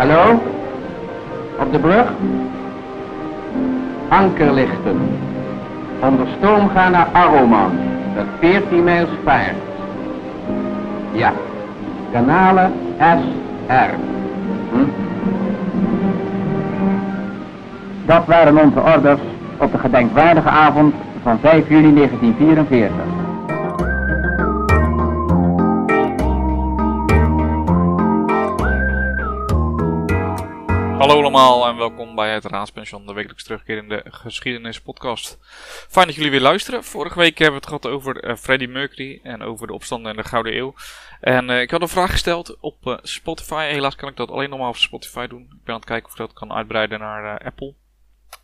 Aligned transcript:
Hallo? 0.00 0.42
Op 1.58 1.72
de 1.72 1.78
brug? 1.78 2.12
Ankerlichten. 4.08 5.00
Onder 6.02 6.26
stoom 6.38 6.68
gaan 6.68 6.92
naar 6.92 7.08
Aroman. 7.12 7.70
Dat 8.14 8.24
14 8.38 8.84
mijls 8.84 9.08
vaart. 9.24 9.56
Ja. 11.12 11.32
Kanalen 12.12 12.72
SR. 12.98 13.94
Hm? 14.72 14.84
Dat 18.06 18.26
waren 18.26 18.58
onze 18.58 18.80
orders 18.80 19.20
op 19.56 19.72
de 19.72 19.78
gedenkwaardige 19.78 20.48
avond 20.48 20.94
van 21.22 21.38
5 21.38 21.68
juli 21.68 21.94
1944. 21.94 23.19
Allemaal 31.34 31.66
en 31.66 31.76
welkom 31.76 32.14
bij 32.14 32.32
het 32.32 32.44
Raadspension, 32.44 33.06
de 33.06 33.12
wekelijks 33.12 33.44
terugkerende 33.44 34.04
geschiedenispodcast. 34.04 35.38
Fijn 35.88 36.06
dat 36.06 36.14
jullie 36.14 36.30
weer 36.30 36.40
luisteren. 36.40 36.84
Vorige 36.84 37.18
week 37.18 37.38
hebben 37.38 37.60
we 37.60 37.66
het 37.66 37.82
gehad 37.82 37.86
over 37.86 38.24
uh, 38.24 38.36
Freddie 38.36 38.68
Mercury 38.68 39.20
en 39.22 39.42
over 39.42 39.66
de 39.66 39.72
opstanden 39.72 40.10
in 40.10 40.16
de 40.16 40.28
Gouden 40.28 40.56
Eeuw. 40.56 40.74
En 41.20 41.48
uh, 41.48 41.60
ik 41.60 41.70
had 41.70 41.80
een 41.80 41.88
vraag 41.88 42.10
gesteld 42.10 42.56
op 42.60 42.86
uh, 42.86 42.98
Spotify. 43.02 43.68
Helaas 43.70 43.94
kan 43.94 44.08
ik 44.08 44.16
dat 44.16 44.30
alleen 44.30 44.50
nog 44.50 44.58
maar 44.58 44.68
op 44.68 44.76
Spotify 44.76 45.26
doen. 45.26 45.42
Ik 45.42 45.64
ben 45.64 45.74
aan 45.74 45.80
het 45.80 45.88
kijken 45.88 46.06
of 46.06 46.12
ik 46.12 46.18
dat 46.18 46.32
kan 46.32 46.52
uitbreiden 46.52 46.98
naar 46.98 47.44
Apple 47.44 47.74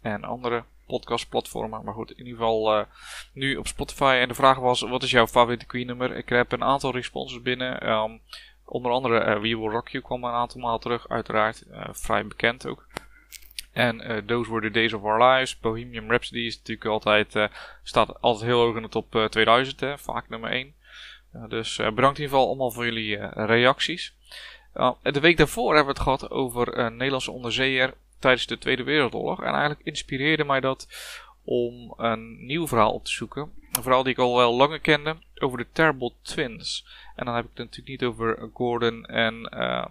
en 0.03 0.25
andere 0.25 0.65
podcastplatformen. 0.87 1.85
Maar 1.85 1.95
goed, 1.95 2.11
in 2.11 2.27
ieder 2.27 2.33
geval 2.33 2.87
nu 3.33 3.57
op 3.57 3.67
Spotify. 3.67 4.19
En 4.21 4.29
de 4.29 4.35
vraag 4.35 4.59
was, 4.59 4.81
wat 4.81 5.03
is 5.03 5.11
jouw 5.11 5.27
favoriete 5.27 5.67
Queen 5.67 5.87
nummer? 5.87 6.17
Ik 6.17 6.29
heb 6.29 6.53
een 6.53 6.65
aantal 6.65 6.93
responses 6.93 7.43
binnen. 7.43 7.89
Um, 7.89 8.21
Onder 8.67 8.93
andere 8.93 9.21
uh, 9.21 9.41
We 9.41 9.59
Will 9.59 9.71
Rock 9.71 9.89
You 9.89 10.05
kwam 10.05 10.25
een 10.25 10.33
aantal 10.33 10.61
maal 10.61 10.79
terug, 10.79 11.09
uiteraard. 11.09 11.65
Uh, 11.71 11.89
vrij 11.93 12.27
bekend 12.27 12.67
ook. 12.67 12.87
En 13.73 14.11
uh, 14.11 14.17
Those 14.17 14.51
Were 14.51 14.63
the 14.63 14.71
Days 14.71 14.93
of 14.93 15.03
Our 15.03 15.23
Lives. 15.23 15.59
Bohemian 15.59 16.09
Rhapsody 16.09 16.41
is 16.41 16.57
natuurlijk 16.57 16.87
altijd, 16.87 17.51
staat 17.83 18.21
altijd 18.21 18.45
heel 18.45 18.61
hoog 18.61 18.77
in 18.77 18.83
de 18.83 18.89
top 18.89 19.27
2000, 19.31 19.81
hè, 19.81 19.99
vaak 19.99 20.29
nummer 20.29 20.51
1. 20.51 20.75
dus 21.49 21.77
bedankt 21.77 22.19
in 22.19 22.25
ieder 22.25 22.29
geval 22.29 22.47
allemaal 22.47 22.71
voor 22.71 22.85
jullie 22.85 23.17
reacties. 23.45 24.15
de 25.03 25.21
week 25.21 25.37
daarvoor 25.37 25.75
hebben 25.75 25.95
we 25.95 26.01
het 26.01 26.09
gehad 26.09 26.31
over 26.31 26.93
Nederlandse 26.93 27.31
onderzeeër 27.31 27.95
tijdens 28.19 28.47
de 28.47 28.59
Tweede 28.59 28.83
Wereldoorlog. 28.83 29.43
En 29.43 29.51
eigenlijk 29.51 29.81
inspireerde 29.83 30.45
mij 30.45 30.61
dat 30.61 30.89
om 31.47 31.95
een 31.97 32.47
nieuw 32.47 32.67
verhaal 32.69 32.93
op 32.93 33.05
te 33.05 33.11
zoeken. 33.11 33.53
Een 33.73 33.83
verhaal 33.83 34.03
die 34.03 34.13
ik 34.13 34.19
al 34.19 34.37
wel 34.37 34.55
langer 34.55 34.81
kende 34.81 35.17
over 35.35 35.59
de 35.59 35.67
Terrible 35.73 36.13
Twins. 36.23 36.87
En 37.17 37.25
dan 37.25 37.35
heb 37.35 37.45
ik 37.45 37.51
het 37.55 37.59
natuurlijk 37.59 37.89
niet 37.89 38.05
over 38.11 38.51
Gordon 38.53 39.07
en 39.07 39.55
uh, 39.55 39.85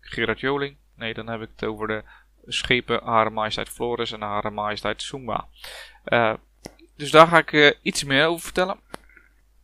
Gerard 0.00 0.40
Joling. 0.40 0.76
Nee, 0.94 1.14
dan 1.14 1.26
heb 1.26 1.40
ik 1.40 1.48
het 1.54 1.64
over 1.64 1.86
de 1.86 2.02
schepen 2.46 3.04
Hare 3.04 3.30
Majesteit 3.30 3.68
Flores 3.68 4.12
en 4.12 4.20
Hare 4.20 4.50
Majesteit 4.50 5.02
Sumba. 5.02 5.48
Uh, 6.04 6.34
dus 6.96 7.10
daar 7.10 7.26
ga 7.26 7.38
ik 7.38 7.52
uh, 7.52 7.70
iets 7.82 8.04
meer 8.04 8.26
over 8.26 8.44
vertellen. 8.44 8.78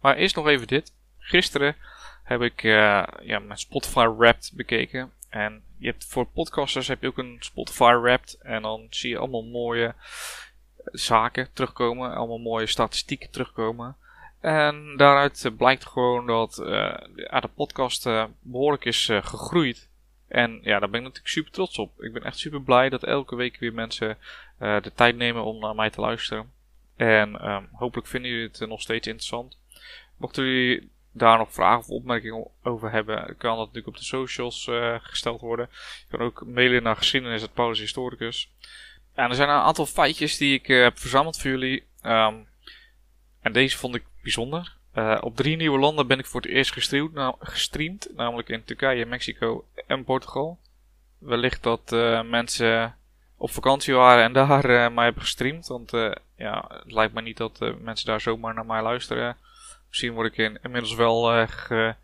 Maar 0.01 0.17
eerst 0.17 0.37
nog 0.37 0.47
even 0.47 0.67
dit. 0.67 0.93
Gisteren 1.19 1.77
heb 2.23 2.41
ik 2.41 2.63
ja, 2.63 3.09
mijn 3.23 3.59
Spotify 3.59 4.07
Wrapped 4.17 4.53
bekeken. 4.55 5.13
En 5.29 5.63
je 5.79 5.87
hebt 5.87 6.05
voor 6.05 6.27
podcasters 6.27 6.89
heb 6.89 7.03
je 7.03 7.09
ook 7.09 7.19
een 7.19 7.37
Spotify 7.41 7.93
Wrapped. 7.93 8.39
En 8.43 8.63
dan 8.63 8.87
zie 8.91 9.11
je 9.11 9.19
allemaal 9.19 9.45
mooie 9.45 9.95
zaken 10.93 11.49
terugkomen. 11.53 12.15
Allemaal 12.15 12.39
mooie 12.39 12.67
statistieken 12.67 13.31
terugkomen. 13.31 13.97
En 14.41 14.97
daaruit 14.97 15.51
blijkt 15.57 15.87
gewoon 15.87 16.27
dat 16.27 16.59
uh, 16.59 16.97
de 17.15 17.51
podcast 17.55 18.07
uh, 18.07 18.25
behoorlijk 18.41 18.85
is 18.85 19.05
gegroeid. 19.05 19.89
En 20.29 20.59
ja, 20.63 20.79
daar 20.79 20.91
ben 20.91 21.01
ik 21.01 21.07
natuurlijk 21.07 21.35
super 21.35 21.53
trots 21.53 21.79
op. 21.79 22.03
Ik 22.03 22.13
ben 22.13 22.23
echt 22.23 22.39
super 22.39 22.63
blij 22.63 22.89
dat 22.89 23.05
elke 23.05 23.37
week 23.37 23.59
weer 23.59 23.73
mensen 23.73 24.19
de 24.59 24.93
tijd 24.95 25.17
nemen 25.17 25.45
om 25.45 25.59
naar 25.59 25.75
mij 25.75 25.91
te 25.91 26.01
luisteren. 26.01 26.53
En 26.97 27.51
um, 27.51 27.69
hopelijk 27.73 28.07
vinden 28.07 28.31
jullie 28.31 28.49
het 28.49 28.69
nog 28.69 28.81
steeds 28.81 29.07
interessant. 29.07 29.59
Mochten 30.17 30.45
jullie 30.45 30.91
daar 31.13 31.39
nog 31.39 31.53
vragen 31.53 31.79
of 31.79 31.89
opmerkingen 31.89 32.47
over 32.63 32.91
hebben, 32.91 33.37
kan 33.37 33.57
dat 33.57 33.59
natuurlijk 33.59 33.87
op 33.87 33.97
de 33.97 34.05
socials 34.05 34.71
gesteld 35.03 35.41
worden. 35.41 35.69
Je 36.09 36.17
kan 36.17 36.27
ook 36.27 36.47
mailen 36.47 36.83
naar 36.83 36.97
geschiedenis 36.97 37.43
het 37.43 37.55
Paulus 37.55 37.79
Historicus. 37.79 38.51
En 39.19 39.29
er 39.29 39.35
zijn 39.35 39.49
een 39.49 39.55
aantal 39.55 39.87
feitjes 39.87 40.37
die 40.37 40.55
ik 40.55 40.67
heb 40.67 40.99
verzameld 40.99 41.39
voor 41.39 41.51
jullie. 41.51 41.87
Um, 42.03 42.49
en 43.41 43.53
deze 43.53 43.77
vond 43.77 43.95
ik 43.95 44.05
bijzonder. 44.23 44.77
Uh, 44.95 45.19
op 45.21 45.37
drie 45.37 45.57
nieuwe 45.57 45.79
landen 45.79 46.07
ben 46.07 46.19
ik 46.19 46.27
voor 46.27 46.41
het 46.41 46.51
eerst 46.51 46.73
gestreamd, 47.41 48.09
namelijk 48.17 48.49
in 48.49 48.65
Turkije, 48.65 49.07
Mexico 49.07 49.65
en 49.87 50.05
Portugal. 50.05 50.59
Wellicht 51.19 51.63
dat 51.63 51.93
uh, 51.93 52.23
mensen 52.23 52.97
op 53.37 53.51
vakantie 53.51 53.95
waren 53.95 54.25
en 54.25 54.33
daar 54.41 54.93
mij 54.93 55.05
hebben 55.05 55.23
gestreamd, 55.23 55.67
want 55.67 55.91
ja, 56.37 56.65
het 56.69 56.93
lijkt 56.93 57.15
me 57.15 57.23
niet 57.23 57.37
dat 57.37 57.75
mensen 57.81 58.07
daar 58.07 58.21
zomaar 58.21 58.55
naar 58.55 58.67
mij 58.67 58.83
luisteren. 58.83 59.37
Misschien 59.89 60.13
word 60.13 60.33
ik 60.33 60.37
in, 60.37 60.59
inmiddels 60.63 60.95
wel 60.95 61.47
ge, 61.47 61.95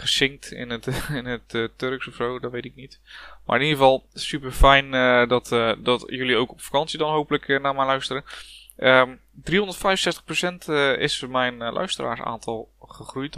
gesinkt 0.00 0.50
in 0.50 0.70
het, 0.70 0.86
in 1.20 1.24
het 1.24 1.68
Turks 1.76 2.06
of 2.06 2.14
zo, 2.14 2.38
dat 2.38 2.52
weet 2.52 2.64
ik 2.64 2.74
niet. 2.74 3.00
Maar 3.46 3.56
in 3.56 3.62
ieder 3.62 3.78
geval 3.78 4.06
super 4.14 4.52
fijn 4.52 4.90
dat, 5.28 5.48
dat 5.78 6.04
jullie 6.06 6.36
ook 6.36 6.50
op 6.50 6.60
vakantie 6.60 6.98
dan 6.98 7.12
hopelijk 7.12 7.46
naar 7.46 7.74
mij 7.74 7.86
luisteren. 7.86 8.24
Um, 8.76 9.20
365% 9.50 10.68
uh, 10.68 10.96
is 10.98 11.20
mijn 11.20 11.56
luisteraarsaantal 11.56 12.72
gegroeid. 12.80 13.36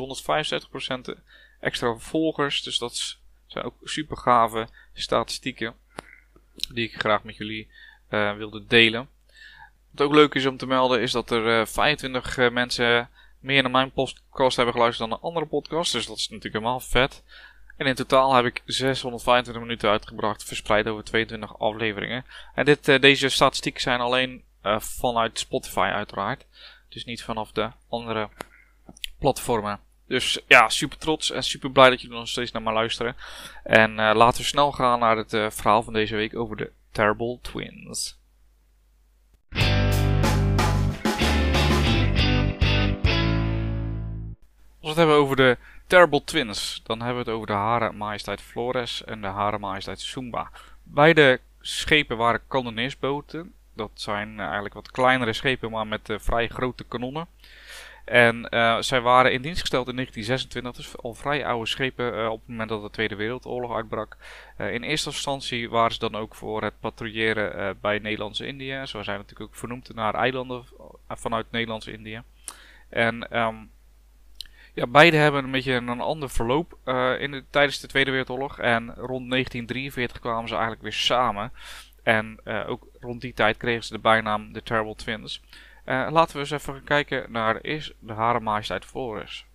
165% 1.16 1.20
extra 1.60 1.94
volgers. 1.96 2.62
Dus 2.62 2.78
dat 2.78 3.18
zijn 3.46 3.64
ook 3.64 3.74
super 3.82 4.16
gave 4.16 4.68
statistieken. 4.92 5.74
Die 6.72 6.84
ik 6.84 7.00
graag 7.00 7.24
met 7.24 7.36
jullie 7.36 7.68
wilde 8.08 8.66
delen. 8.66 9.08
Wat 9.90 10.06
ook 10.06 10.14
leuk 10.14 10.34
is 10.34 10.46
om 10.46 10.56
te 10.56 10.66
melden 10.66 11.00
is 11.00 11.12
dat 11.12 11.30
er 11.30 11.66
25 11.66 12.36
uh, 12.36 12.50
mensen 12.50 13.08
meer 13.42 13.62
naar 13.62 13.70
mijn 13.70 13.92
podcast 13.92 14.56
hebben 14.56 14.74
geluisterd 14.74 15.08
dan 15.08 15.18
een 15.18 15.24
andere 15.24 15.46
podcast. 15.46 15.92
Dus 15.92 16.06
dat 16.06 16.16
is 16.16 16.28
natuurlijk 16.28 16.54
helemaal 16.54 16.80
vet. 16.80 17.22
En 17.76 17.86
in 17.86 17.94
totaal 17.94 18.34
heb 18.34 18.44
ik 18.44 18.62
625 18.64 19.62
minuten 19.62 19.90
uitgebracht, 19.90 20.44
verspreid 20.44 20.88
over 20.88 21.04
22 21.04 21.58
afleveringen. 21.58 22.24
En 22.54 22.64
dit, 22.64 22.88
uh, 22.88 23.00
deze 23.00 23.28
statistieken 23.28 23.80
zijn 23.80 24.00
alleen 24.00 24.42
uh, 24.62 24.80
vanuit 24.80 25.38
Spotify 25.38 25.90
uiteraard. 25.92 26.46
Dus 26.88 27.04
niet 27.04 27.22
vanaf 27.22 27.52
de 27.52 27.70
andere 27.88 28.28
platformen. 29.18 29.80
Dus 30.06 30.40
ja, 30.46 30.68
super 30.68 30.98
trots 30.98 31.30
en 31.30 31.42
super 31.42 31.70
blij 31.70 31.90
dat 31.90 32.00
jullie 32.00 32.16
nog 32.16 32.28
steeds 32.28 32.52
naar 32.52 32.62
me 32.62 32.72
luisteren. 32.72 33.16
En 33.64 33.90
uh, 33.90 34.10
laten 34.14 34.40
we 34.40 34.46
snel 34.46 34.72
gaan 34.72 34.98
naar 34.98 35.16
het 35.16 35.30
verhaal 35.30 35.82
van 35.82 35.92
deze 35.92 36.16
week 36.16 36.36
over 36.36 36.56
de 36.56 36.70
Terrible 36.90 37.38
Twins. 37.42 38.20
We 44.82 44.88
het 44.88 44.96
hebben 44.96 45.16
over 45.16 45.36
de 45.36 45.56
Terrible 45.86 46.24
Twins, 46.24 46.80
dan 46.84 47.02
hebben 47.02 47.24
we 47.24 47.30
het 47.30 47.38
over 47.38 47.46
de 47.46 47.52
Hare 47.52 47.92
Majesteit 47.92 48.40
Flores 48.40 49.04
en 49.04 49.20
de 49.20 49.26
Hare 49.26 49.58
Majesteit 49.58 50.00
Sumba. 50.00 50.50
Beide 50.82 51.40
schepen 51.60 52.16
waren 52.16 52.40
kanoneersboten 52.48 53.54
dat 53.74 53.90
zijn 53.94 54.38
eh, 54.38 54.44
eigenlijk 54.44 54.74
wat 54.74 54.90
kleinere 54.90 55.32
schepen, 55.32 55.70
maar 55.70 55.86
met 55.86 56.08
uh, 56.08 56.18
vrij 56.18 56.48
grote 56.48 56.84
kanonnen. 56.84 57.26
En 58.04 58.48
uh, 58.50 58.80
zij 58.80 59.00
waren 59.00 59.32
in 59.32 59.42
dienst 59.42 59.60
gesteld 59.60 59.88
in 59.88 59.94
1926, 59.94 60.84
dus 60.84 61.02
al 61.02 61.14
vrij 61.14 61.46
oude 61.46 61.66
schepen 61.66 62.30
op 62.30 62.38
het 62.38 62.48
moment 62.48 62.68
dat 62.68 62.82
de 62.82 62.90
Tweede 62.90 63.14
Wereldoorlog 63.14 63.74
uitbrak. 63.74 64.16
In 64.58 64.82
eerste 64.82 65.08
instantie 65.08 65.70
waren 65.70 65.92
ze 65.92 65.98
dan 65.98 66.16
ook 66.16 66.34
voor 66.34 66.62
het 66.62 66.80
patrouilleren 66.80 67.78
bij 67.80 67.98
Nederlands-Indië. 67.98 68.80
Zo 68.84 69.02
zijn 69.02 69.18
natuurlijk 69.18 69.50
ook 69.50 69.56
vernoemd 69.56 69.94
naar 69.94 70.14
eilanden 70.14 70.64
vanuit 71.08 71.50
Nederlands-Indië. 71.50 72.22
En 72.88 73.38
um, 73.40 73.70
ja, 74.74 74.86
beide 74.86 75.16
hebben 75.16 75.44
een 75.44 75.50
beetje 75.50 75.72
een 75.72 76.00
ander 76.00 76.30
verloop 76.30 76.78
in 77.18 77.30
de, 77.30 77.44
tijdens 77.50 77.80
de 77.80 77.86
Tweede 77.86 78.10
Wereldoorlog. 78.10 78.58
En 78.58 78.86
rond 78.86 79.30
1943 79.30 80.20
kwamen 80.20 80.48
ze 80.48 80.54
eigenlijk 80.54 80.82
weer 80.82 80.92
samen. 80.92 81.52
En 82.02 82.40
uh, 82.44 82.68
ook 82.68 82.86
rond 83.00 83.20
die 83.20 83.34
tijd 83.34 83.56
kregen 83.56 83.84
ze 83.84 83.92
de 83.92 83.98
bijnaam 83.98 84.52
de 84.52 84.62
Terrible 84.62 84.94
Twins. 84.94 85.42
Uh, 85.86 86.08
laten 86.10 86.34
we 86.34 86.40
eens 86.40 86.50
even 86.50 86.74
gaan 86.74 86.84
kijken 86.84 87.32
naar 87.32 87.64
is 87.64 87.92
de 87.98 88.12
Hare 88.12 88.40
Majesteit 88.40 88.84
Flores. 88.84 89.46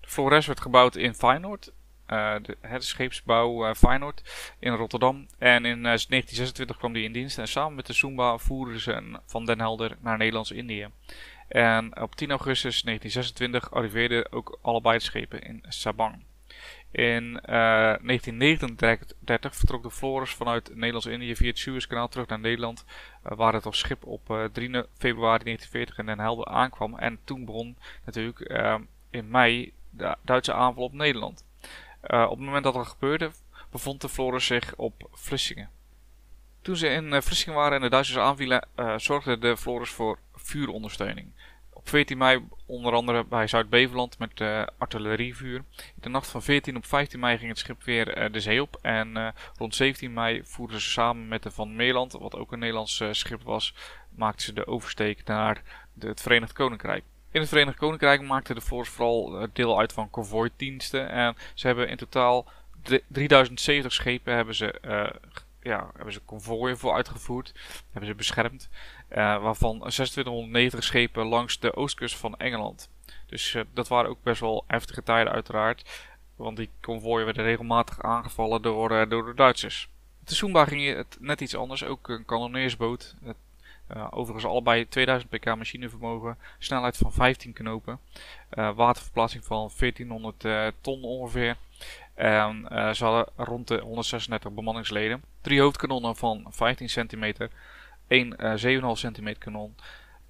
Flores 0.00 0.46
werd 0.46 0.60
gebouwd 0.60 0.96
in 0.96 1.14
Feyenoord. 1.14 1.72
De, 2.06 2.56
het 2.60 2.84
scheepsbouw 2.84 3.74
Feyenoord 3.74 4.22
in 4.58 4.72
Rotterdam. 4.72 5.26
En 5.38 5.64
in 5.64 5.82
1926 5.82 6.76
kwam 6.76 6.92
die 6.92 7.04
in 7.04 7.12
dienst. 7.12 7.38
En 7.38 7.48
samen 7.48 7.74
met 7.74 7.86
de 7.86 7.92
Zumba 7.92 8.38
voerden 8.38 8.80
ze 8.80 9.18
van 9.26 9.44
Den 9.44 9.58
Helder 9.58 9.96
naar 10.00 10.16
Nederlands-Indië. 10.16 10.88
En 11.48 12.00
op 12.00 12.14
10 12.14 12.30
augustus 12.30 12.82
1926 12.82 13.74
arriveerden 13.74 14.32
ook 14.32 14.58
allebei 14.62 14.98
de 14.98 15.04
schepen 15.04 15.42
in 15.42 15.64
Sabang. 15.68 16.24
In 16.90 17.40
uh, 17.48 17.92
eh, 17.92 18.00
1939 18.02 19.56
vertrok 19.56 19.82
de 19.82 19.90
Flores 19.90 20.34
vanuit 20.34 20.74
Nederlands-Indië 20.74 21.36
via 21.36 21.48
het 21.48 21.58
Suezkanaal 21.58 22.08
terug 22.08 22.26
naar 22.26 22.38
Nederland, 22.38 22.84
uh, 22.86 23.36
waar 23.36 23.52
het 23.52 23.66
als 23.66 23.78
schip 23.78 24.04
op 24.04 24.30
uh, 24.30 24.44
eh, 24.44 24.50
3 24.52 24.70
februari 24.98 25.44
1940 25.44 25.98
in 25.98 26.06
Den 26.06 26.18
Helder 26.18 26.46
aankwam. 26.46 26.98
En 26.98 27.18
toen 27.24 27.44
begon 27.44 27.78
natuurlijk 28.04 28.38
in 29.10 29.30
mei 29.30 29.72
de 29.90 30.16
Duitse 30.22 30.52
aanval 30.52 30.84
op 30.84 30.92
Nederland. 30.92 31.44
op 32.02 32.30
het 32.30 32.38
moment 32.38 32.64
dat 32.64 32.74
dat 32.74 32.86
gebeurde, 32.86 33.30
bevond 33.70 34.00
de 34.00 34.08
Flores 34.08 34.46
zich 34.46 34.76
op 34.76 35.08
Vlissingen. 35.12 35.70
Toen 36.62 36.76
ze 36.76 36.88
in 36.88 37.22
Vlissingen 37.22 37.58
waren 37.58 37.76
en 37.76 37.82
de 37.82 37.88
Duitsers 37.88 38.18
aanvielen, 38.18 38.68
zorgde 38.96 39.38
de 39.38 39.56
Flores 39.56 39.90
voor 39.90 40.18
vuurondersteuning. 40.46 41.32
Op 41.72 41.88
14 41.88 42.18
mei 42.18 42.48
onder 42.66 42.92
andere 42.92 43.24
bij 43.24 43.46
Zuid-Beveland 43.46 44.18
met 44.18 44.40
artillerievuur. 44.78 45.56
In 45.76 46.00
de 46.00 46.08
nacht 46.08 46.28
van 46.28 46.42
14 46.42 46.76
op 46.76 46.86
15 46.86 47.20
mei 47.20 47.38
ging 47.38 47.48
het 47.48 47.58
schip 47.58 47.82
weer 47.82 48.32
de 48.32 48.40
zee 48.40 48.62
op. 48.62 48.78
En 48.82 49.34
rond 49.56 49.74
17 49.74 50.12
mei 50.12 50.40
voerden 50.44 50.80
ze 50.80 50.90
samen 50.90 51.28
met 51.28 51.42
de 51.42 51.50
Van 51.50 51.76
Meerland, 51.76 52.12
wat 52.12 52.36
ook 52.36 52.52
een 52.52 52.58
Nederlands 52.58 53.02
schip 53.10 53.42
was, 53.42 53.74
maakten 54.08 54.46
ze 54.46 54.52
de 54.52 54.66
oversteek 54.66 55.24
naar 55.24 55.62
het 55.98 56.20
Verenigd 56.20 56.52
Koninkrijk. 56.52 57.04
In 57.36 57.42
het 57.42 57.50
Verenigd 57.50 57.76
Koninkrijk 57.76 58.22
maakte 58.22 58.54
de 58.54 58.60
Force 58.60 58.92
vooral 58.92 59.40
eh, 59.40 59.48
deel 59.52 59.78
uit 59.78 59.92
van 59.92 60.10
convoydiensten. 60.10 61.08
En 61.10 61.36
ze 61.54 61.66
hebben 61.66 61.88
in 61.88 61.96
totaal 61.96 62.48
3070 63.08 63.92
schepen 63.92 64.34
hebben 64.34 64.54
ze, 64.54 64.78
uh, 64.84 65.32
ja, 65.62 65.90
hebben 65.94 66.12
ze 66.12 66.20
konvooien 66.20 66.78
voor 66.78 66.92
uitgevoerd. 66.92 67.54
Hebben 67.90 68.10
ze 68.10 68.14
beschermd. 68.14 68.68
Uh, 69.10 69.42
waarvan 69.42 69.78
2690 69.78 70.84
schepen 70.84 71.26
langs 71.26 71.58
de 71.58 71.76
oostkust 71.76 72.16
van 72.16 72.36
Engeland. 72.36 72.90
Dus 73.26 73.54
uh, 73.54 73.62
dat 73.74 73.88
waren 73.88 74.10
ook 74.10 74.22
best 74.22 74.40
wel 74.40 74.64
heftige 74.66 75.02
tijden 75.02 75.32
uiteraard. 75.32 76.06
Want 76.36 76.56
die 76.56 76.70
konvooien 76.80 77.24
werden 77.24 77.44
regelmatig 77.44 78.02
aangevallen 78.02 78.62
door, 78.62 79.08
door 79.08 79.24
de 79.24 79.34
Duitsers. 79.34 79.88
De 80.24 80.34
Sumba 80.34 80.64
ging 80.64 80.94
het 80.94 81.16
net 81.20 81.40
iets 81.40 81.56
anders. 81.56 81.84
Ook 81.84 82.08
een 82.08 82.24
kanoneersboot. 82.24 83.14
Uh, 83.96 84.06
overigens 84.10 84.44
allebei 84.44 84.88
2000 84.88 85.30
pk 85.30 85.44
machinevermogen, 85.44 86.38
snelheid 86.58 86.96
van 86.96 87.12
15 87.12 87.52
knopen, 87.52 88.00
waterverplaatsing 88.74 89.44
van 89.44 89.70
1400 89.78 90.44
uh, 90.44 90.66
ton 90.80 91.02
ongeveer. 91.02 91.56
En 92.14 92.66
ze 92.94 93.04
hadden 93.04 93.32
rond 93.36 93.68
de 93.68 93.80
136 93.80 94.52
bemanningsleden. 94.52 95.22
Drie 95.40 95.60
hoofdkanonnen 95.60 96.16
van 96.16 96.46
15 96.50 96.88
centimeter, 96.88 97.50
één 98.06 98.36
7,5 98.36 98.86
centimeter 98.92 99.42
kanon 99.42 99.74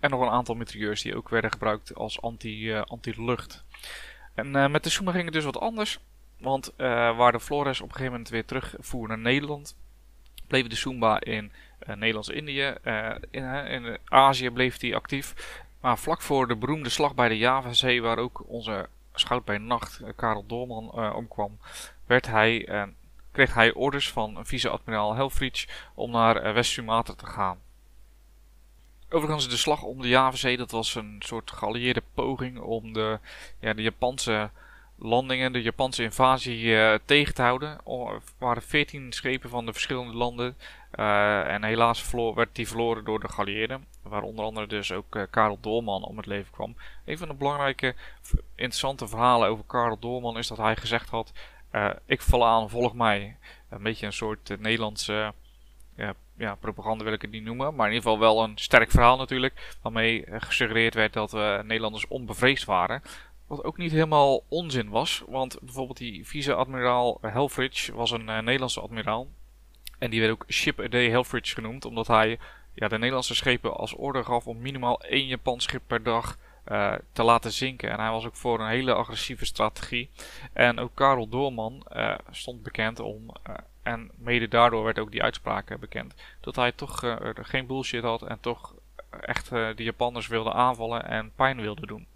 en 0.00 0.10
nog 0.10 0.20
een 0.20 0.28
aantal 0.28 0.54
mitrailleurs 0.54 1.02
die 1.02 1.16
ook 1.16 1.28
werden 1.28 1.52
gebruikt 1.52 1.94
als 1.94 2.20
anti-lucht. 2.20 3.64
en 4.34 4.70
met 4.70 4.84
de 4.84 4.90
Suma 4.90 5.12
ging 5.12 5.24
het 5.24 5.34
dus 5.34 5.44
wat 5.44 5.60
anders. 5.60 5.98
Want 6.38 6.72
waar 6.76 7.32
de 7.32 7.40
Flores 7.40 7.80
op 7.80 7.88
een 7.88 7.92
gegeven 7.92 8.12
moment 8.12 8.30
weer 8.30 8.44
terugvoer 8.44 9.08
naar 9.08 9.18
Nederland, 9.18 9.76
bleef 10.46 10.66
de 10.66 10.76
Sumba 10.76 11.20
in 11.20 11.52
uh, 11.88 11.94
Nederlands-Indië. 11.96 12.74
Uh, 12.84 13.14
in, 13.30 13.44
in 13.44 13.98
Azië 14.04 14.50
bleef 14.50 14.80
hij 14.80 14.94
actief. 14.94 15.34
Maar 15.80 15.98
vlak 15.98 16.22
voor 16.22 16.48
de 16.48 16.56
beroemde 16.56 16.88
slag 16.88 17.14
bij 17.14 17.28
de 17.28 17.38
Javazee, 17.38 18.02
waar 18.02 18.18
ook 18.18 18.42
onze 18.46 18.88
schout 19.14 19.44
bij 19.44 19.58
nacht, 19.58 20.00
uh, 20.02 20.08
Karel 20.16 20.46
Doorman, 20.46 21.14
omkwam, 21.14 21.58
werd 22.06 22.26
hij, 22.26 22.68
kreeg 23.32 23.54
hij 23.54 23.72
orders 23.72 24.10
van 24.10 24.38
vice-admiraal 24.42 25.14
Helfrich 25.14 25.90
om 25.94 26.10
naar 26.10 26.54
West-Sumatra 26.54 27.14
te 27.14 27.26
gaan. 27.26 27.58
Overigens, 29.16 29.48
de 29.48 29.56
slag 29.56 29.82
om 29.82 30.02
de 30.02 30.08
Javazee, 30.08 30.56
dat 30.56 30.70
was 30.70 30.94
een 30.94 31.16
soort 31.18 31.50
geallieerde 31.50 32.02
poging 32.14 32.60
om 32.60 32.92
de, 32.92 33.18
ja, 33.60 33.74
de 33.74 33.82
Japanse 33.82 34.50
landingen, 34.96 35.52
de 35.52 35.62
Japanse 35.62 36.02
invasie 36.02 36.64
uh, 36.64 36.94
tegen 37.04 37.34
te 37.34 37.42
houden. 37.42 37.70
Er 37.70 38.22
waren 38.38 38.62
14 38.62 39.12
schepen 39.12 39.50
van 39.50 39.66
de 39.66 39.72
verschillende 39.72 40.14
landen. 40.14 40.56
Uh, 40.94 41.48
en 41.48 41.64
helaas 41.64 42.10
werd 42.34 42.54
die 42.54 42.68
verloren 42.68 43.04
door 43.04 43.20
de 43.20 43.28
geallieerden. 43.28 43.86
Waar 44.02 44.22
onder 44.22 44.44
andere 44.44 44.66
dus 44.66 44.92
ook 44.92 45.16
uh, 45.16 45.22
Karel 45.30 45.58
Doorman 45.60 46.04
om 46.04 46.16
het 46.16 46.26
leven 46.26 46.52
kwam. 46.52 46.76
Een 47.04 47.18
van 47.18 47.28
de 47.28 47.34
belangrijke, 47.34 47.94
interessante 48.54 49.08
verhalen 49.08 49.48
over 49.48 49.64
Karel 49.66 49.98
Doorman 49.98 50.38
is 50.38 50.48
dat 50.48 50.58
hij 50.58 50.76
gezegd 50.76 51.10
had: 51.10 51.32
Ik 52.06 52.22
val 52.22 52.46
aan, 52.46 52.70
volg 52.70 52.94
mij. 52.94 53.36
Een 53.68 53.82
beetje 53.82 54.06
een 54.06 54.12
soort 54.12 54.60
Nederlandse 54.60 55.32
ja, 56.38 56.54
propaganda 56.54 57.04
wil 57.04 57.12
ik 57.12 57.22
het 57.22 57.30
niet 57.30 57.44
noemen. 57.44 57.74
Maar 57.74 57.86
in 57.86 57.92
ieder 57.94 58.10
geval 58.10 58.26
wel 58.26 58.42
een 58.44 58.58
sterk 58.58 58.90
verhaal 58.90 59.16
natuurlijk. 59.16 59.76
Waarmee 59.82 60.24
gesuggereerd 60.26 60.94
werd 60.94 61.12
dat 61.12 61.30
we 61.30 61.60
Nederlanders 61.64 62.06
onbevreesd 62.06 62.64
waren. 62.64 63.02
Wat 63.46 63.64
ook 63.64 63.76
niet 63.76 63.90
helemaal 63.90 64.42
onzin 64.48 64.88
was. 64.88 65.22
Want 65.26 65.58
bijvoorbeeld 65.60 65.98
die 65.98 66.26
vice-admiraal 66.26 67.18
Helfrich 67.20 67.90
was 67.92 68.10
een 68.10 68.28
uh, 68.28 68.38
Nederlandse 68.38 68.80
admiraal. 68.80 69.28
En 69.98 70.10
die 70.10 70.20
werd 70.20 70.32
ook 70.32 70.44
Ship 70.48 70.80
a 70.80 70.88
Day 70.88 71.08
Helfrich 71.10 71.52
genoemd. 71.52 71.84
Omdat 71.84 72.06
hij 72.06 72.38
ja, 72.74 72.88
de 72.88 72.96
Nederlandse 72.98 73.34
schepen 73.34 73.76
als 73.76 73.94
order 73.94 74.24
gaf 74.24 74.46
om 74.46 74.60
minimaal 74.60 75.00
één 75.00 75.26
Japans 75.26 75.64
schip 75.64 75.82
per 75.86 76.02
dag 76.02 76.38
te 77.12 77.22
laten 77.22 77.52
zinken. 77.52 77.90
En 77.90 78.00
hij 78.00 78.10
was 78.10 78.26
ook 78.26 78.36
voor 78.36 78.60
een 78.60 78.68
hele 78.68 78.94
agressieve 78.94 79.44
strategie. 79.44 80.10
En 80.52 80.78
ook 80.78 80.90
Karel 80.94 81.28
Doorman 81.28 81.86
stond 82.30 82.62
bekend 82.62 83.00
om. 83.00 83.30
En 83.86 84.10
mede 84.14 84.48
daardoor 84.48 84.84
werd 84.84 84.98
ook 84.98 85.10
die 85.10 85.22
uitspraak 85.22 85.80
bekend. 85.80 86.14
Dat 86.40 86.56
hij 86.56 86.72
toch 86.72 87.18
geen 87.34 87.66
bullshit 87.66 88.02
had 88.02 88.22
en 88.22 88.40
toch 88.40 88.74
echt 89.20 89.48
de 89.48 89.74
Japanners 89.76 90.26
wilde 90.26 90.52
aanvallen 90.52 91.04
en 91.04 91.32
pijn 91.36 91.60
wilde 91.60 91.86
doen. 91.86 92.06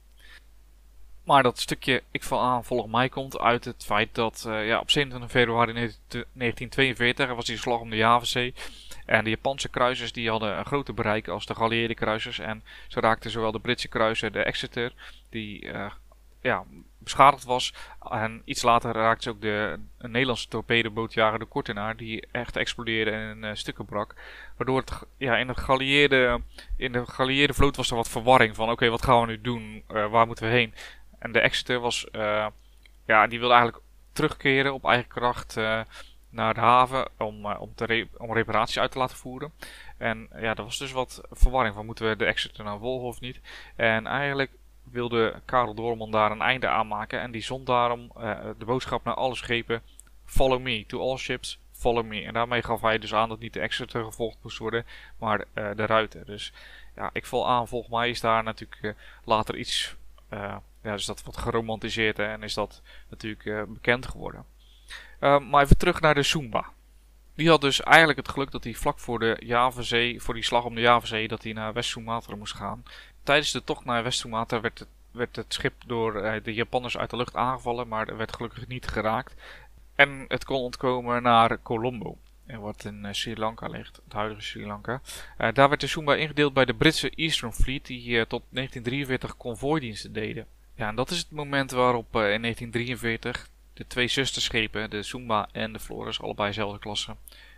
Maar 1.25 1.43
dat 1.43 1.58
stukje 1.58 2.02
ik 2.11 2.22
val 2.22 2.40
aan 2.40 2.64
volgens 2.64 2.93
mij 2.93 3.08
komt 3.08 3.38
uit 3.38 3.64
het 3.64 3.84
feit 3.84 4.14
dat 4.14 4.43
ja, 4.46 4.78
op 4.78 4.90
27 4.90 5.31
februari 5.31 5.72
1942 5.72 7.34
was 7.34 7.44
die 7.44 7.56
slag 7.56 7.81
om 7.81 7.90
de 7.90 7.96
Javazee. 7.96 8.55
En 9.06 9.25
de 9.25 9.31
Japanse 9.31 9.69
kruisers 9.69 10.12
die 10.12 10.31
hadden 10.31 10.58
een 10.58 10.64
groter 10.64 10.94
bereik 10.94 11.28
als 11.28 11.46
de 11.46 11.55
geallieerde 11.55 11.94
kruisers. 11.94 12.38
En 12.38 12.62
ze 12.88 13.00
raakten 13.00 13.31
zowel 13.31 13.52
de 13.52 13.61
Britse 13.61 13.88
kruiser, 13.88 14.32
de 14.32 14.43
Exeter, 14.43 14.93
die 15.28 15.69
ja, 16.40 16.64
beschadigd 17.10 17.44
was. 17.44 17.74
En 18.10 18.42
iets 18.44 18.62
later 18.62 18.92
raakte 18.92 19.22
ze 19.22 19.30
ook 19.30 19.40
de 19.40 19.78
Nederlandse 19.98 20.48
torpedobootjager 20.48 21.38
de 21.38 21.44
Kortenaar, 21.44 21.96
die 21.96 22.26
echt 22.32 22.56
explodeerde 22.56 23.10
en 23.10 23.44
uh, 23.44 23.50
stukken 23.54 23.84
brak. 23.84 24.14
Waardoor 24.56 24.78
het, 24.78 25.06
ja, 25.16 25.36
in, 25.36 25.48
het 25.48 25.58
geallieerde, 25.58 26.40
in 26.76 26.92
de 26.92 27.06
geallieerde 27.06 27.54
vloot 27.54 27.76
was 27.76 27.90
er 27.90 27.96
wat 27.96 28.08
verwarring 28.08 28.56
van, 28.56 28.70
oké, 28.70 28.88
wat 28.88 29.04
gaan 29.04 29.20
we 29.20 29.26
nu 29.26 29.40
doen? 29.40 29.84
waar 30.10 30.26
moeten 30.26 30.44
we 30.44 30.50
heen? 30.50 30.74
En 31.18 31.32
de 31.32 31.40
Exeter 31.40 31.80
was, 31.80 32.06
uh, 32.12 32.46
ja, 33.06 33.26
die 33.26 33.38
wilde 33.38 33.54
eigenlijk 33.54 33.84
terugkeren 34.12 34.74
op 34.74 34.84
eigen 34.84 35.08
kracht 35.08 35.56
naar 36.30 36.54
de 36.54 36.60
haven 36.60 37.08
om, 37.18 37.46
om, 37.46 37.74
te 37.74 38.08
om 38.16 38.32
reparaties 38.32 38.78
uit 38.78 38.90
te 38.90 38.98
laten 38.98 39.16
voeren. 39.16 39.52
En 39.98 40.28
ja, 40.40 40.54
er 40.54 40.64
was 40.64 40.78
dus 40.78 40.92
wat 40.92 41.20
verwarring 41.30 41.74
van 41.74 41.86
moeten 41.86 42.08
we 42.08 42.16
de 42.16 42.24
Exeter 42.24 42.64
naar 42.64 42.78
volgen 42.78 43.08
of 43.08 43.20
niet. 43.20 43.40
En 43.76 44.06
eigenlijk 44.06 44.50
wilde 44.90 45.40
Karel 45.44 45.75
Doorman 45.75 46.10
daar 46.10 46.31
een 46.31 46.40
einde 46.40 46.69
aan 46.69 46.88
maken 46.88 47.20
en 47.20 47.31
die 47.31 47.42
zond 47.42 47.66
daarom 47.66 48.12
de 48.58 48.64
boodschap 48.64 49.04
naar 49.04 49.14
alle 49.14 49.34
schepen: 49.34 49.82
Follow 50.25 50.60
me, 50.60 50.87
to 50.87 51.00
all 51.00 51.16
ships, 51.16 51.58
follow 51.72 52.04
me. 52.04 52.22
En 52.22 52.34
daarmee 52.34 52.62
gaf 52.62 52.81
hij 52.81 52.98
dus 52.98 53.14
aan 53.14 53.28
dat 53.28 53.38
niet 53.38 53.52
de 53.52 53.60
Exeter 53.60 54.04
gevolgd 54.04 54.38
moest 54.43 54.58
worden, 54.58 54.86
maar 55.19 55.44
de 55.55 55.86
Ruiter. 55.86 56.24
Dus 56.26 56.53
ja, 56.96 57.10
ik 57.12 57.26
val 57.26 57.48
aan, 57.48 57.69
volgens 57.69 57.93
mij 57.93 58.10
is 58.10 58.20
daar 58.20 58.43
natuurlijk 58.43 58.96
later 59.24 59.56
iets 59.56 59.96
ja, 60.31 60.62
dus 60.82 61.06
dat 61.06 61.22
wordt 61.22 61.38
geromantiseerd 61.38 62.19
en 62.19 62.43
is 62.43 62.55
dat 62.55 62.82
natuurlijk 63.08 63.69
bekend 63.69 64.06
geworden. 64.06 64.44
Uh, 65.20 65.38
maar 65.38 65.62
even 65.62 65.76
terug 65.76 66.00
naar 66.00 66.15
de 66.15 66.22
Sumba. 66.22 66.72
Die 67.34 67.48
had 67.48 67.60
dus 67.60 67.82
eigenlijk 67.82 68.19
het 68.19 68.29
geluk 68.29 68.50
dat 68.50 68.65
hij 68.65 68.74
vlak 68.74 68.98
voor 68.98 69.19
de 69.19 69.36
Javazee, 69.44 70.20
voor 70.22 70.34
die 70.34 70.43
slag 70.43 70.65
om 70.65 70.74
de 70.74 70.81
Javazee, 70.81 71.29
dat 71.29 71.43
hij 71.43 71.53
naar 71.53 71.72
West-Sumatra 71.72 72.36
moest 72.36 72.55
gaan. 72.55 72.82
Tijdens 73.22 73.50
de 73.53 73.65
tocht 73.65 73.84
naar 73.84 74.03
West-Sumatra 74.03 74.60
werd 74.60 74.79
het, 74.79 74.89
werd 75.10 75.36
het 75.36 75.55
schip 75.55 75.74
door 75.86 76.24
uh, 76.24 76.32
de 76.43 76.55
Japanners 76.55 76.96
uit 76.96 77.10
de 77.10 77.17
lucht 77.17 77.36
aangevallen, 77.36 77.89
maar 77.89 78.08
er 78.08 78.17
werd 78.17 78.36
gelukkig 78.36 78.67
niet 78.67 78.86
geraakt. 78.86 79.34
En 79.94 80.24
het 80.29 80.44
kon 80.44 80.60
ontkomen 80.60 81.22
naar 81.22 81.62
Colombo 81.62 82.19
wat 82.58 82.84
in 82.84 83.05
uh, 83.05 83.12
Sri 83.12 83.36
Lanka 83.36 83.67
ligt, 83.67 84.00
het 84.05 84.12
huidige 84.12 84.43
Sri 84.43 84.67
Lanka. 84.67 85.00
Daar 85.36 85.69
werd 85.69 85.81
de 85.81 85.86
Sumba 85.86 86.15
ingedeeld 86.15 86.55
bij 86.55 86.65
de 86.65 86.74
Britse 86.74 87.10
Eastern 87.10 87.53
Fleet, 87.53 87.86
die 87.86 88.27
tot 88.27 88.43
1943 88.50 89.36
konvooidiensten 89.36 90.12
deden. 90.12 90.46
Ja, 90.74 90.89
en 90.89 90.94
dat 90.94 91.10
is 91.10 91.19
het 91.19 91.31
moment 91.31 91.70
waarop 91.70 92.06
in 92.06 92.43
1943 92.43 93.48
de 93.74 93.86
twee 93.86 94.08
zusterschepen, 94.08 94.91
de 94.91 95.03
Sumba 95.03 95.48
en 95.53 95.72
de 95.72 95.79
Flores, 95.79 96.20
allebei 96.20 96.48
dezelfde 96.48 96.79
klasse, 96.79 97.17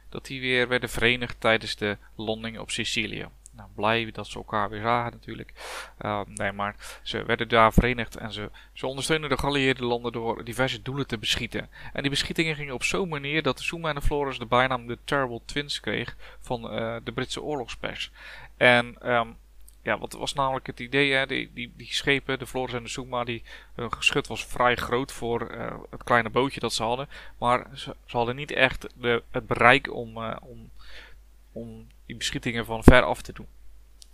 dat 0.09 0.27
die 0.27 0.41
weer 0.41 0.69
werden 0.69 0.89
verenigd 0.89 1.41
tijdens 1.41 1.77
de 1.77 1.97
landing 2.15 2.59
op 2.59 2.71
Sicilië. 2.71 3.29
Nou, 3.57 3.69
blij 3.75 4.11
dat 4.11 4.27
ze 4.27 4.37
elkaar 4.37 4.71
weer 4.71 4.81
zagen 4.81 5.13
natuurlijk. 5.13 5.53
Uh, 6.01 6.21
nee, 6.27 6.53
maar 6.53 7.01
ze 7.03 7.25
werden 7.25 7.49
daar 7.49 7.73
verenigd 7.73 8.17
en 8.17 8.33
ze, 8.33 8.51
ze 8.73 8.87
ondersteunden 8.87 9.31
de 9.31 9.39
geallieerde 9.39 9.85
landen 9.85 10.13
door 10.13 10.45
diverse 10.45 10.83
doelen 10.83 11.07
te 11.07 11.19
beschieten. 11.19 11.69
En 11.93 12.03
die 12.03 12.11
beschietingen 12.11 12.57
gingen 12.57 12.75
op 12.75 12.83
zo'n 12.83 13.09
manier 13.09 13.43
dat 13.43 13.57
de 13.57 13.63
Sumba 13.63 13.89
en 13.89 13.95
de 13.95 14.01
Flores 14.01 14.39
de 14.39 14.47
bijnaam 14.47 14.87
de 14.87 14.99
Terrible 15.05 15.41
Twins 15.45 15.81
kreeg 15.81 16.17
van 16.41 16.75
uh, 16.75 16.97
de 17.05 17.13
Britse 17.13 17.43
oorlogspers. 17.43 18.11
En 18.57 19.11
um, 19.11 19.37
ja, 19.83 19.99
wat 19.99 20.13
was 20.13 20.33
namelijk 20.33 20.67
het 20.67 20.81
idee? 20.81 21.13
Hè? 21.13 21.27
Die, 21.27 21.51
die, 21.55 21.73
die 21.77 21.93
schepen, 21.93 22.39
de 22.39 22.47
Flores 22.47 22.75
en 22.75 22.83
de 22.83 22.89
Suma, 22.89 23.25
die, 23.25 23.43
hun 23.75 23.93
geschut 23.93 24.27
was 24.27 24.47
vrij 24.47 24.77
groot 24.77 25.13
voor 25.13 25.55
uh, 25.55 25.75
het 25.91 26.05
kleine 26.05 26.31
bootje 26.31 26.61
dat 26.61 26.73
ze 26.73 26.83
hadden. 26.83 27.09
Maar 27.39 27.67
ze, 27.75 27.97
ze 28.05 28.17
hadden 28.17 28.37
niet 28.37 28.51
echt 28.51 28.87
de, 28.95 29.23
het 29.31 29.47
bereik 29.47 29.95
om, 29.95 30.17
uh, 30.17 30.37
om, 30.41 30.71
om 31.53 31.87
die 32.13 32.21
beschietingen 32.21 32.65
van 32.65 32.83
ver 32.85 33.03
af 33.03 33.23
te 33.23 33.33
doen. 33.33 33.47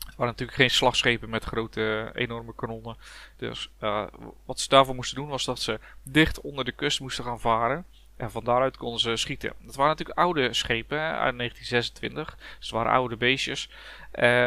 Het 0.07 0.17
waren 0.17 0.33
natuurlijk 0.33 0.59
geen 0.59 0.71
slagschepen 0.71 1.31
met 1.31 1.45
grote, 1.45 2.11
enorme 2.15 2.55
kanonnen. 2.55 2.97
Dus 3.37 3.71
uh, 3.83 4.07
wat 4.45 4.61
ze 4.61 4.69
daarvoor 4.69 4.95
moesten 4.95 5.17
doen 5.17 5.29
was 5.29 5.45
dat 5.45 5.61
ze 5.61 5.81
dicht 6.03 6.41
onder 6.41 6.65
de 6.65 6.73
kust 6.73 7.01
moesten 7.01 7.25
gaan 7.25 7.41
varen. 7.41 7.85
En 8.17 8.31
van 8.31 8.45
daaruit 8.45 8.77
konden 8.77 9.01
ze 9.01 9.17
schieten. 9.17 9.53
Dat 9.59 9.75
waren 9.75 9.91
natuurlijk 9.91 10.19
oude 10.19 10.55
schepen 10.55 10.99
uit 10.99 11.39
1926. 11.39 12.37
Dus 12.37 12.67
het 12.67 12.71
waren 12.71 12.93
oude 12.93 13.17
beestjes. 13.17 13.71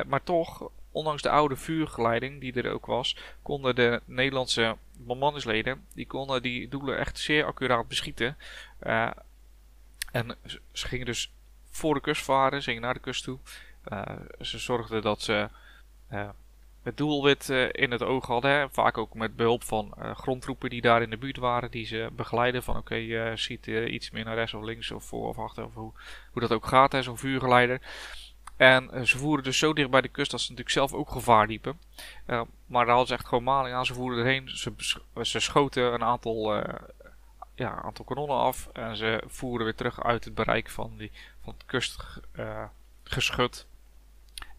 maar 0.07 0.23
toch, 0.23 0.69
ondanks 0.91 1.21
de 1.21 1.29
oude 1.29 1.55
vuurgeleiding 1.55 2.41
die 2.41 2.53
er 2.53 2.71
ook 2.71 2.85
was, 2.85 3.17
konden 3.41 3.75
de 3.75 4.01
Nederlandse 4.05 4.77
bemanningsleden 4.97 5.85
die 5.93 6.07
konden 6.07 6.41
die 6.41 6.69
doelen 6.69 6.97
echt 6.97 7.19
zeer 7.19 7.45
accuraat 7.45 7.87
beschieten. 7.87 8.37
en 10.11 10.37
ze 10.71 10.87
gingen 10.87 11.05
dus 11.05 11.31
voor 11.71 11.93
de 11.93 12.01
kust 12.01 12.23
varen, 12.23 12.61
ze 12.61 12.67
gingen 12.67 12.81
naar 12.81 12.93
de 12.93 12.99
kust 12.99 13.23
toe. 13.23 13.39
ze 14.39 14.59
zorgden 14.59 15.01
dat 15.01 15.21
ze 15.21 15.49
het 16.83 16.97
doelwit 16.97 17.49
uh, 17.49 17.67
in 17.71 17.91
het 17.91 18.03
oog 18.03 18.25
hadden. 18.25 18.71
Vaak 18.71 18.97
ook 18.97 19.13
met 19.13 19.35
behulp 19.35 19.63
van 19.63 19.93
grondtroepen 20.15 20.69
die 20.69 20.81
daar 20.81 21.01
in 21.01 21.09
de 21.09 21.17
buurt 21.17 21.37
waren. 21.37 21.71
Die 21.71 21.85
ze 21.85 22.09
begeleiden 22.11 22.63
van 22.63 22.77
oké, 22.77 22.95
je 22.95 23.31
ziet 23.35 23.67
iets 23.67 24.11
meer 24.11 24.25
naar 24.25 24.35
rechts 24.35 24.53
of 24.53 24.63
links 24.63 24.91
of 24.91 25.03
voor 25.03 25.27
of 25.27 25.39
achter. 25.39 25.65
Of 25.65 25.73
hoe, 25.73 25.91
hoe 26.31 26.41
dat 26.41 26.51
ook 26.51 26.65
gaat, 26.65 26.97
zo'n 26.99 27.17
vuurgeleider. 27.17 27.81
En 28.57 29.07
ze 29.07 29.17
voeren 29.17 29.43
dus 29.43 29.57
zo 29.57 29.73
dicht 29.73 29.89
bij 29.89 30.01
de 30.01 30.07
kust 30.07 30.31
dat 30.31 30.39
ze 30.39 30.49
natuurlijk 30.49 30.77
zelf 30.77 30.93
ook 30.93 31.11
gevaar 31.11 31.47
liepen. 31.47 31.79
maar 32.65 32.85
daar 32.85 32.87
hadden 32.87 33.07
ze 33.07 33.13
echt 33.13 33.27
gewoon 33.27 33.43
maling 33.43 33.75
aan. 33.75 33.85
Ze 33.85 33.93
voeren 33.93 34.19
erheen. 34.19 34.49
Ze, 34.49 34.73
ze 35.21 35.39
schoten 35.39 35.93
een 35.93 36.03
aantal, 36.03 36.55
ja, 37.55 37.81
aantal 37.81 38.05
kanonnen 38.05 38.37
af. 38.37 38.69
En 38.73 38.95
ze 38.95 39.23
voeren 39.27 39.65
weer 39.65 39.75
terug 39.75 40.03
uit 40.03 40.23
het 40.23 40.33
bereik 40.33 40.69
van, 40.69 40.97
die, 40.97 41.11
van 41.43 41.53
het 41.57 41.65
kustgeschut. 41.65 43.65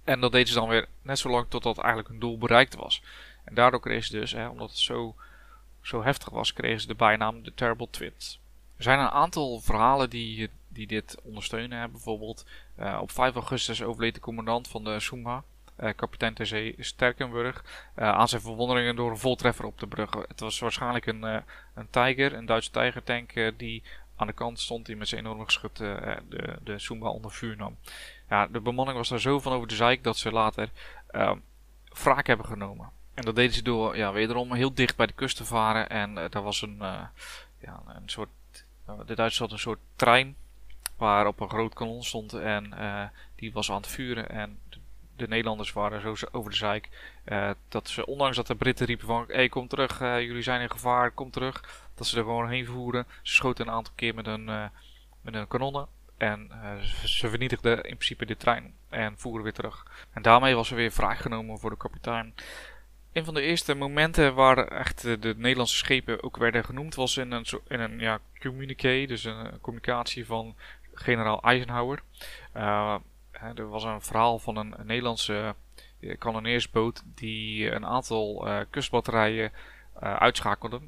En 0.05 0.21
dat 0.21 0.33
deden 0.33 0.49
ze 0.49 0.55
dan 0.55 0.69
weer 0.69 0.89
net 1.03 1.19
zo 1.19 1.31
lang 1.31 1.47
totdat 1.49 1.79
eigenlijk 1.79 2.09
hun 2.09 2.19
doel 2.19 2.39
bereikt 2.39 2.75
was. 2.75 3.03
En 3.45 3.55
daardoor 3.55 3.81
kregen 3.81 4.05
ze 4.05 4.13
dus, 4.13 4.33
hè, 4.33 4.49
omdat 4.49 4.71
het 4.71 4.79
zo, 4.79 5.15
zo 5.81 6.03
heftig 6.03 6.29
was, 6.29 6.53
kregen 6.53 6.81
ze 6.81 6.87
de 6.87 6.95
bijnaam 6.95 7.43
de 7.43 7.55
Terrible 7.55 7.91
Twins. 7.91 8.41
Er 8.77 8.83
zijn 8.83 8.99
een 8.99 9.09
aantal 9.09 9.61
verhalen 9.61 10.11
die, 10.11 10.51
die 10.69 10.87
dit 10.87 11.17
ondersteunen. 11.23 11.91
Bijvoorbeeld 11.91 12.47
uh, 12.79 12.99
op 13.01 13.11
5 13.11 13.35
augustus 13.35 13.83
overleed 13.83 14.15
de 14.15 14.21
commandant 14.21 14.69
van 14.69 14.85
de 14.85 15.01
Summa, 15.01 15.43
uh, 15.81 15.91
kapitein 15.97 16.35
ter 16.35 16.47
zee 16.47 16.75
Sterkenburg, 16.79 17.65
aan 17.95 18.29
zijn 18.29 18.43
verwonderingen 18.43 18.97
door 18.97 19.11
een 19.11 19.19
voltreffer 19.19 19.65
op 19.65 19.79
de 19.79 19.87
brug. 19.87 20.11
Het 20.29 20.41
was 20.41 20.59
waarschijnlijk 20.59 21.07
een, 21.07 21.23
een 21.75 21.91
Tiger, 21.91 22.33
een 22.33 22.47
Duitse 22.47 22.71
Tigertank, 22.71 23.53
die 23.57 23.83
aan 24.23 24.29
de 24.29 24.33
kant 24.33 24.61
stond 24.61 24.87
die 24.87 24.97
met 24.97 25.09
zijn 25.09 25.21
enorme 25.21 25.45
geschut 25.45 25.77
de, 25.77 26.19
de 26.65 26.79
Summa 26.79 27.09
onder 27.09 27.31
vuur 27.31 27.57
nam. 27.57 27.77
Ja, 28.29 28.47
de 28.47 28.61
bemanning 28.61 28.99
was 28.99 29.09
daar 29.09 29.21
zo 29.21 29.41
van 29.41 29.53
over 29.53 29.69
de 29.69 29.75
zeik 29.75 30.05
dat 30.05 30.17
ze 30.17 30.33
later 30.33 30.69
uh, 31.11 31.33
wraak 31.89 32.27
hebben 32.27 32.47
genomen. 32.47 32.91
En 33.15 33.25
dat 33.25 33.37
deden 33.37 33.55
ze 33.55 33.63
door 33.63 33.97
ja, 33.97 34.13
wederom 34.13 34.53
heel 34.53 34.75
dicht 34.75 34.97
bij 34.97 35.07
de 35.07 35.13
kust 35.13 35.37
te 35.37 35.45
varen. 35.45 35.89
En 35.89 36.17
uh, 36.17 36.25
daar 36.31 36.43
was 36.43 36.63
een, 36.63 36.77
uh, 36.81 37.01
ja, 37.59 37.83
een 37.87 38.09
soort. 38.09 38.29
Uh, 38.89 38.95
de 39.07 39.15
Duitsers 39.15 39.39
hadden 39.39 39.57
een 39.57 39.63
soort 39.63 39.81
trein 39.97 40.37
waar 40.97 41.27
op 41.27 41.41
een 41.41 41.49
groot 41.49 41.75
kanon 41.75 42.03
stond. 42.03 42.33
En 42.33 42.75
die 43.35 43.53
was 43.53 43.71
aan 43.71 43.77
het 43.77 43.87
vuren. 43.87 44.29
En 44.29 44.59
de, 44.69 44.79
de 45.17 45.29
Nederlanders 45.29 45.73
waren 45.73 46.17
zo 46.17 46.27
over 46.33 46.51
de 46.51 46.57
zeik. 46.57 46.89
dat 47.69 47.89
ze, 47.89 48.07
ondanks 48.07 48.37
dat 48.37 48.47
de 48.47 48.55
Britten 48.55 48.87
riepen 48.87 49.07
van: 49.07 49.25
hé, 49.27 49.35
hey, 49.35 49.49
kom 49.49 49.69
terug, 49.69 49.99
jullie 49.99 50.43
zijn 50.43 50.61
in 50.61 50.71
gevaar, 50.71 51.11
kom 51.11 51.31
terug. 51.31 51.82
Dat 51.95 52.07
ze 52.07 52.17
er 52.17 52.25
gewoon 52.25 52.49
heen 52.49 52.67
voeren. 52.67 53.07
Ze 53.23 53.35
schoten 53.35 53.67
een 53.67 53.73
aantal 53.73 53.93
keer 53.97 54.15
met 54.15 54.27
een, 54.27 54.45
met 55.21 55.35
een 55.35 55.49
kanonnen. 55.49 55.89
En 56.23 56.51
uh, 56.53 56.81
ze 57.05 57.29
vernietigden 57.29 57.77
in 57.77 57.97
principe 57.97 58.27
de 58.27 58.37
trein 58.37 58.75
en 58.89 59.19
voeren 59.19 59.43
weer 59.43 59.53
terug. 59.53 59.87
En 60.13 60.23
daarmee 60.23 60.55
was 60.55 60.71
er 60.71 60.77
weer 60.77 60.93
vrijgenomen 60.93 61.59
voor 61.59 61.71
de 61.71 61.77
kapitein. 61.77 62.35
Een 63.13 63.25
van 63.25 63.35
de 63.35 63.43
eerste 63.43 63.75
momenten 63.75 64.35
waar 64.35 64.69
echt 64.69 65.03
de, 65.03 65.35
Nederlandse 65.37 65.77
schepen 65.77 66.23
ook 66.23 66.37
werden 66.37 66.65
genoemd 66.65 66.95
was 66.95 67.17
in 67.17 67.33
een, 67.33 67.47
in 67.69 67.81
een 67.81 67.99
ja, 67.99 68.19
communiqué, 68.41 69.07
dus 69.07 69.25
een 69.25 69.61
communicatie 69.61 70.27
van 70.27 70.57
generaal 70.95 71.43
Eisenhower. 71.43 72.03
Uh, 72.57 72.97
er 73.55 73.69
was 73.69 73.85
een 73.85 74.03
verhaal 74.03 74.39
van 74.39 74.57
een, 74.57 74.75
Nederlandse 74.83 75.55
kanoneersboot 76.19 77.03
die 77.05 77.71
een 77.71 77.87
aantal 77.87 78.49
kustbatterijen 78.71 79.53
uitschakelde. 80.01 80.81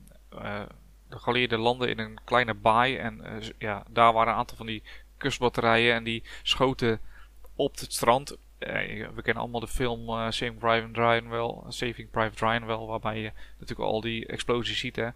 De 1.49 1.59
landen 1.59 1.88
in 1.88 1.99
een 1.99 2.18
kleine 2.25 2.54
baai 2.54 2.97
en 2.97 3.23
ja, 3.59 3.85
daar 3.88 4.12
waren 4.12 4.33
een 4.33 4.38
aantal 4.38 4.56
van 4.56 4.66
die 4.66 4.83
kustbatterijen 5.16 5.94
en 5.94 6.04
die 6.04 6.23
schoten 6.42 7.00
op 7.54 7.78
het 7.78 7.92
strand. 7.92 8.37
Eh, 8.59 9.09
we 9.14 9.23
kennen 9.23 9.42
allemaal 9.42 9.61
de 9.61 9.68
film 9.68 10.09
uh, 10.09 10.26
Saving 10.30 10.59
Private 10.59 11.00
Ryan 11.00 11.28
wel, 11.28 11.64
Saving 11.68 12.11
waarbij 12.87 13.21
je 13.21 13.33
natuurlijk 13.59 13.90
al 13.90 14.00
die 14.00 14.26
explosies 14.26 14.78
ziet. 14.78 14.97
Hè. 14.97 15.09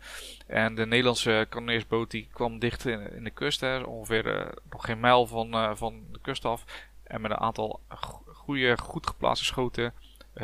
En 0.46 0.74
de 0.74 0.86
Nederlandse 0.86 1.46
kanoneersboot 1.48 2.10
die 2.10 2.28
kwam 2.32 2.58
dicht 2.58 2.86
in, 2.86 3.24
de 3.24 3.30
kust, 3.30 3.60
hè, 3.60 3.78
ongeveer 3.78 4.54
nog 4.70 4.84
geen 4.84 5.00
mijl 5.00 5.26
van, 5.26 5.76
van 5.76 6.02
de 6.12 6.18
kust 6.22 6.44
af. 6.44 6.64
En 7.02 7.20
met 7.20 7.30
een 7.30 7.36
aantal 7.36 7.80
goede, 8.26 8.78
goed 8.78 9.06
geplaatste 9.06 9.44
schoten 9.44 9.92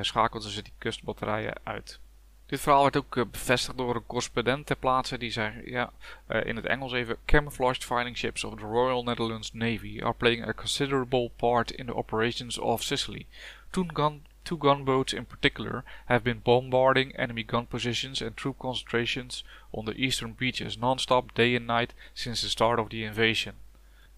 schakelden 0.00 0.50
ze 0.50 0.62
die 0.62 0.73
kustbatterijen 0.78 1.61
uit. 1.62 2.00
Dit 2.46 2.60
verhaal 2.60 2.82
werd 2.82 2.96
ook 2.96 3.16
uh, 3.16 3.24
bevestigd 3.30 3.78
door 3.78 3.94
een 3.94 4.06
correspondent 4.06 4.66
ter 4.66 4.76
plaatse 4.76 5.18
die 5.18 5.30
zei, 5.30 5.62
ja, 5.64 5.92
uh, 6.28 6.44
in 6.44 6.56
het 6.56 6.66
Engels 6.66 6.92
even, 6.92 7.16
camouflaged 7.24 7.84
fighting 7.84 8.16
ships 8.16 8.44
of 8.44 8.54
the 8.54 8.66
Royal 8.66 9.02
Netherlands 9.02 9.52
Navy 9.52 10.00
are 10.02 10.12
playing 10.12 10.46
a 10.48 10.52
considerable 10.52 11.30
part 11.36 11.70
in 11.70 11.86
the 11.86 11.94
operations 11.94 12.58
of 12.58 12.82
Sicily. 12.82 13.26
Two, 13.70 13.86
gun, 13.92 14.26
two 14.42 14.58
gunboats 14.60 15.12
in 15.12 15.24
particular 15.24 15.84
have 16.04 16.22
been 16.22 16.40
bombarding 16.42 17.16
enemy 17.16 17.44
gun 17.46 17.66
positions 17.66 18.22
and 18.22 18.36
troop 18.36 18.58
concentrations 18.58 19.44
on 19.70 19.84
the 19.84 19.94
eastern 19.94 20.34
beaches 20.34 20.78
non-stop 20.78 21.34
day 21.34 21.56
and 21.56 21.66
night 21.66 21.94
since 22.12 22.40
the 22.40 22.48
start 22.48 22.78
of 22.78 22.88
the 22.88 23.04
invasion. 23.04 23.54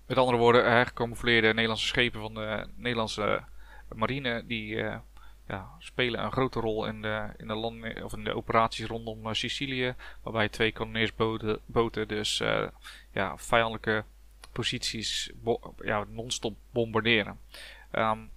Met 0.06 0.18
andere 0.18 0.38
woorden, 0.38 0.64
uh, 0.64 0.80
gecamoufleerde 0.86 1.54
Nederlandse 1.54 1.86
schepen 1.86 2.20
van 2.20 2.34
de 2.34 2.66
Nederlandse 2.76 3.44
marine 3.94 4.42
die 4.46 4.74
uh, 4.74 4.96
ja, 5.48 5.70
spelen 5.78 6.24
een 6.24 6.32
grote 6.32 6.60
rol 6.60 6.86
in 6.86 7.02
de, 7.02 7.28
in 7.36 7.46
de, 7.46 7.54
landen, 7.54 8.04
of 8.04 8.12
in 8.12 8.24
de 8.24 8.34
operaties 8.34 8.86
rondom 8.86 9.26
uh, 9.26 9.32
Sicilië. 9.32 9.94
Waarbij 10.22 10.48
twee 10.48 10.72
kanoneersboten 10.72 11.60
boten 11.66 12.08
dus 12.08 12.40
uh, 12.40 12.68
ja, 13.12 13.38
vijandelijke 13.38 14.04
posities 14.52 15.30
ja, 15.84 16.04
non-stop 16.08 16.56
bombarderen. 16.70 17.38
Um, 17.92 18.30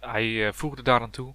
hij 0.00 0.26
uh, 0.26 0.52
voegde 0.52 0.82
daaraan 0.82 1.10
toe. 1.10 1.34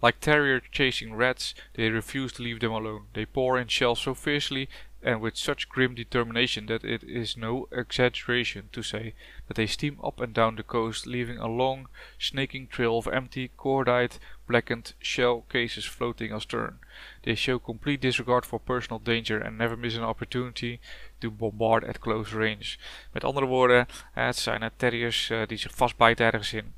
Like 0.00 0.18
terrier 0.18 0.62
chasing 0.70 1.18
rats, 1.18 1.54
they 1.72 1.88
refuse 1.88 2.34
to 2.34 2.42
leave 2.42 2.58
them 2.58 2.72
alone. 2.72 3.02
They 3.12 3.26
pour 3.26 3.58
in 3.58 3.70
shells 3.70 4.02
so 4.02 4.14
fiercely 4.14 4.68
and 5.04 5.20
with 5.20 5.36
such 5.36 5.68
grim 5.68 5.94
determination 5.94 6.66
that 6.66 6.82
it 6.82 7.02
is 7.02 7.36
no 7.36 7.68
exaggeration 7.70 8.68
to 8.72 8.82
say 8.82 9.14
that 9.46 9.56
they 9.56 9.66
steam 9.66 9.98
up 10.02 10.20
and 10.20 10.32
down 10.32 10.56
the 10.56 10.62
coast, 10.62 11.06
leaving 11.06 11.38
a 11.38 11.46
long, 11.46 11.88
snaking 12.18 12.66
trail 12.66 12.96
of 12.96 13.06
empty, 13.08 13.50
cordite, 13.58 14.18
blackened 14.46 14.94
shell 15.00 15.44
cases 15.50 15.84
floating 15.84 16.32
astern. 16.32 16.78
They 17.22 17.34
show 17.34 17.58
complete 17.58 18.00
disregard 18.00 18.46
for 18.46 18.58
personal 18.58 18.98
danger 18.98 19.38
and 19.38 19.58
never 19.58 19.76
miss 19.76 19.96
an 19.96 20.04
opportunity 20.04 20.80
to 21.20 21.30
bombard 21.30 21.84
at 21.84 22.00
close 22.00 22.32
range. 22.32 22.78
Met 23.12 23.24
andere 23.24 23.46
woorden, 23.46 23.86
het 24.12 24.36
zijn 24.36 24.70
terriers 24.76 25.30
uh, 25.30 25.46
die 25.46 25.58
zich 25.58 25.74
vastbijten 25.74 26.26
ergens 26.26 26.52
in. 26.52 26.74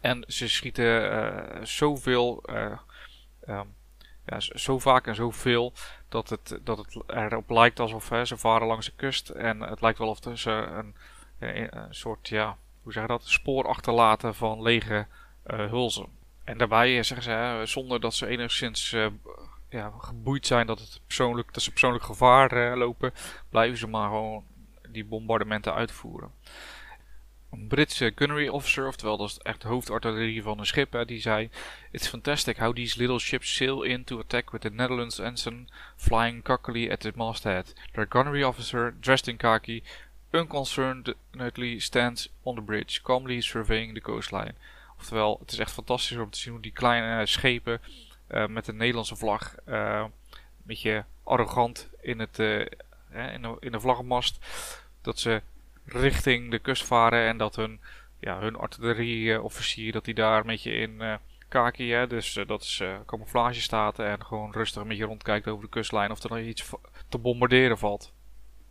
En 0.00 0.24
ze 0.28 0.48
schieten 0.48 1.12
uh, 1.12 1.64
zoveel, 1.64 2.42
uh, 2.50 2.78
um, 3.48 3.74
ja, 4.28 4.40
zo 4.40 4.78
vaak 4.78 5.06
en 5.06 5.14
zoveel 5.14 5.72
dat 6.08 6.28
het, 6.28 6.58
dat 6.62 6.78
het 6.78 7.02
erop 7.06 7.50
lijkt 7.50 7.80
alsof 7.80 8.10
ze 8.22 8.36
varen 8.36 8.66
langs 8.66 8.86
de 8.86 8.92
kust. 8.96 9.28
En 9.28 9.60
het 9.60 9.80
lijkt 9.80 9.98
wel 9.98 10.08
of 10.08 10.18
ze 10.34 10.50
een, 10.50 10.94
een, 11.38 11.94
soort, 11.94 12.28
ja, 12.28 12.56
hoe 12.82 12.92
zeg 12.92 13.02
je 13.02 13.08
dat, 13.08 13.26
spoor 13.26 13.68
achterlaten 13.68 14.34
van 14.34 14.62
lege 14.62 15.06
uh, 15.46 15.66
hulzen. 15.66 16.06
En 16.44 16.58
daarbij 16.58 17.02
zeggen 17.02 17.22
ze, 17.22 17.30
hè, 17.30 17.66
zonder 17.66 18.00
dat 18.00 18.14
ze 18.14 18.26
enigszins 18.26 18.92
uh, 18.92 19.06
ja, 19.68 19.92
geboeid 19.98 20.46
zijn 20.46 20.66
dat, 20.66 20.78
het 20.78 21.00
persoonlijk, 21.06 21.54
dat 21.54 21.62
ze 21.62 21.70
persoonlijk 21.70 22.04
gevaar 22.04 22.76
lopen, 22.76 23.12
blijven 23.48 23.78
ze 23.78 23.86
maar 23.86 24.08
gewoon 24.08 24.44
die 24.88 25.04
bombardementen 25.04 25.74
uitvoeren 25.74 26.32
een 27.50 27.66
Britse 27.66 28.12
gunnery 28.14 28.48
officer, 28.48 28.86
oftewel 28.86 29.16
dat 29.16 29.28
is 29.28 29.38
echt 29.38 29.62
de 29.62 29.68
hoofdartillerie 29.68 30.42
van 30.42 30.58
een 30.58 30.66
schip, 30.66 30.92
hè, 30.92 31.04
die 31.04 31.20
zei: 31.20 31.50
It's 31.90 32.08
fantastic 32.08 32.56
how 32.56 32.74
these 32.74 32.98
little 32.98 33.18
ships 33.18 33.54
sail 33.54 33.82
in 33.82 34.04
to 34.04 34.18
attack 34.18 34.50
with 34.50 34.60
the 34.60 34.70
Netherlands 34.70 35.18
ensign 35.18 35.68
flying 35.96 36.42
cockily 36.42 36.90
at 36.90 37.00
the 37.00 37.12
masthead. 37.14 37.74
Their 37.92 38.06
gunnery 38.08 38.42
officer, 38.42 38.94
dressed 39.00 39.28
in 39.28 39.36
khaki, 39.36 39.82
unconcernedly 40.30 41.78
stands 41.78 42.28
on 42.42 42.54
the 42.54 42.60
bridge, 42.60 43.02
calmly 43.02 43.40
surveying 43.40 43.94
the 43.94 44.00
coastline. 44.00 44.54
Oftewel, 44.98 45.36
het 45.40 45.52
is 45.52 45.58
echt 45.58 45.72
fantastisch 45.72 46.16
om 46.16 46.30
te 46.30 46.38
zien 46.38 46.52
hoe 46.52 46.62
die 46.62 46.72
kleine 46.72 47.26
schepen 47.26 47.80
uh, 48.30 48.46
met 48.46 48.64
de 48.64 48.72
Nederlandse 48.72 49.16
vlag, 49.16 49.54
uh, 49.68 50.04
een 50.04 50.62
beetje 50.62 51.04
arrogant 51.24 51.88
in, 52.00 52.18
het, 52.18 52.38
uh, 52.38 52.60
in, 53.32 53.42
de, 53.42 53.56
in 53.60 53.72
de 53.72 53.80
vlaggenmast, 53.80 54.38
dat 55.02 55.18
ze 55.18 55.42
richting 55.88 56.50
de 56.50 56.58
kust 56.58 56.84
varen 56.84 57.26
en 57.26 57.36
dat 57.36 57.56
hun, 57.56 57.80
ja, 58.20 58.38
hun 58.40 58.56
artillerieofficier 58.56 59.92
dat 59.92 60.04
hij 60.04 60.14
daar 60.14 60.40
een 60.40 60.46
beetje 60.46 60.72
in 60.72 60.90
uh, 60.90 61.14
kaki, 61.48 61.92
hè, 61.92 62.06
dus 62.06 62.36
uh, 62.36 62.46
dat 62.46 62.62
is 62.62 62.80
uh, 62.82 62.96
camouflage 63.06 63.60
staat 63.60 63.98
en 63.98 64.24
gewoon 64.24 64.52
rustig 64.52 64.82
een 64.82 64.88
beetje 64.88 65.04
rondkijkt 65.04 65.48
over 65.48 65.64
de 65.64 65.70
kustlijn 65.70 66.10
of 66.10 66.22
er 66.22 66.30
nog 66.30 66.38
iets 66.38 66.70
te 67.08 67.18
bombarderen 67.18 67.78
valt. 67.78 68.12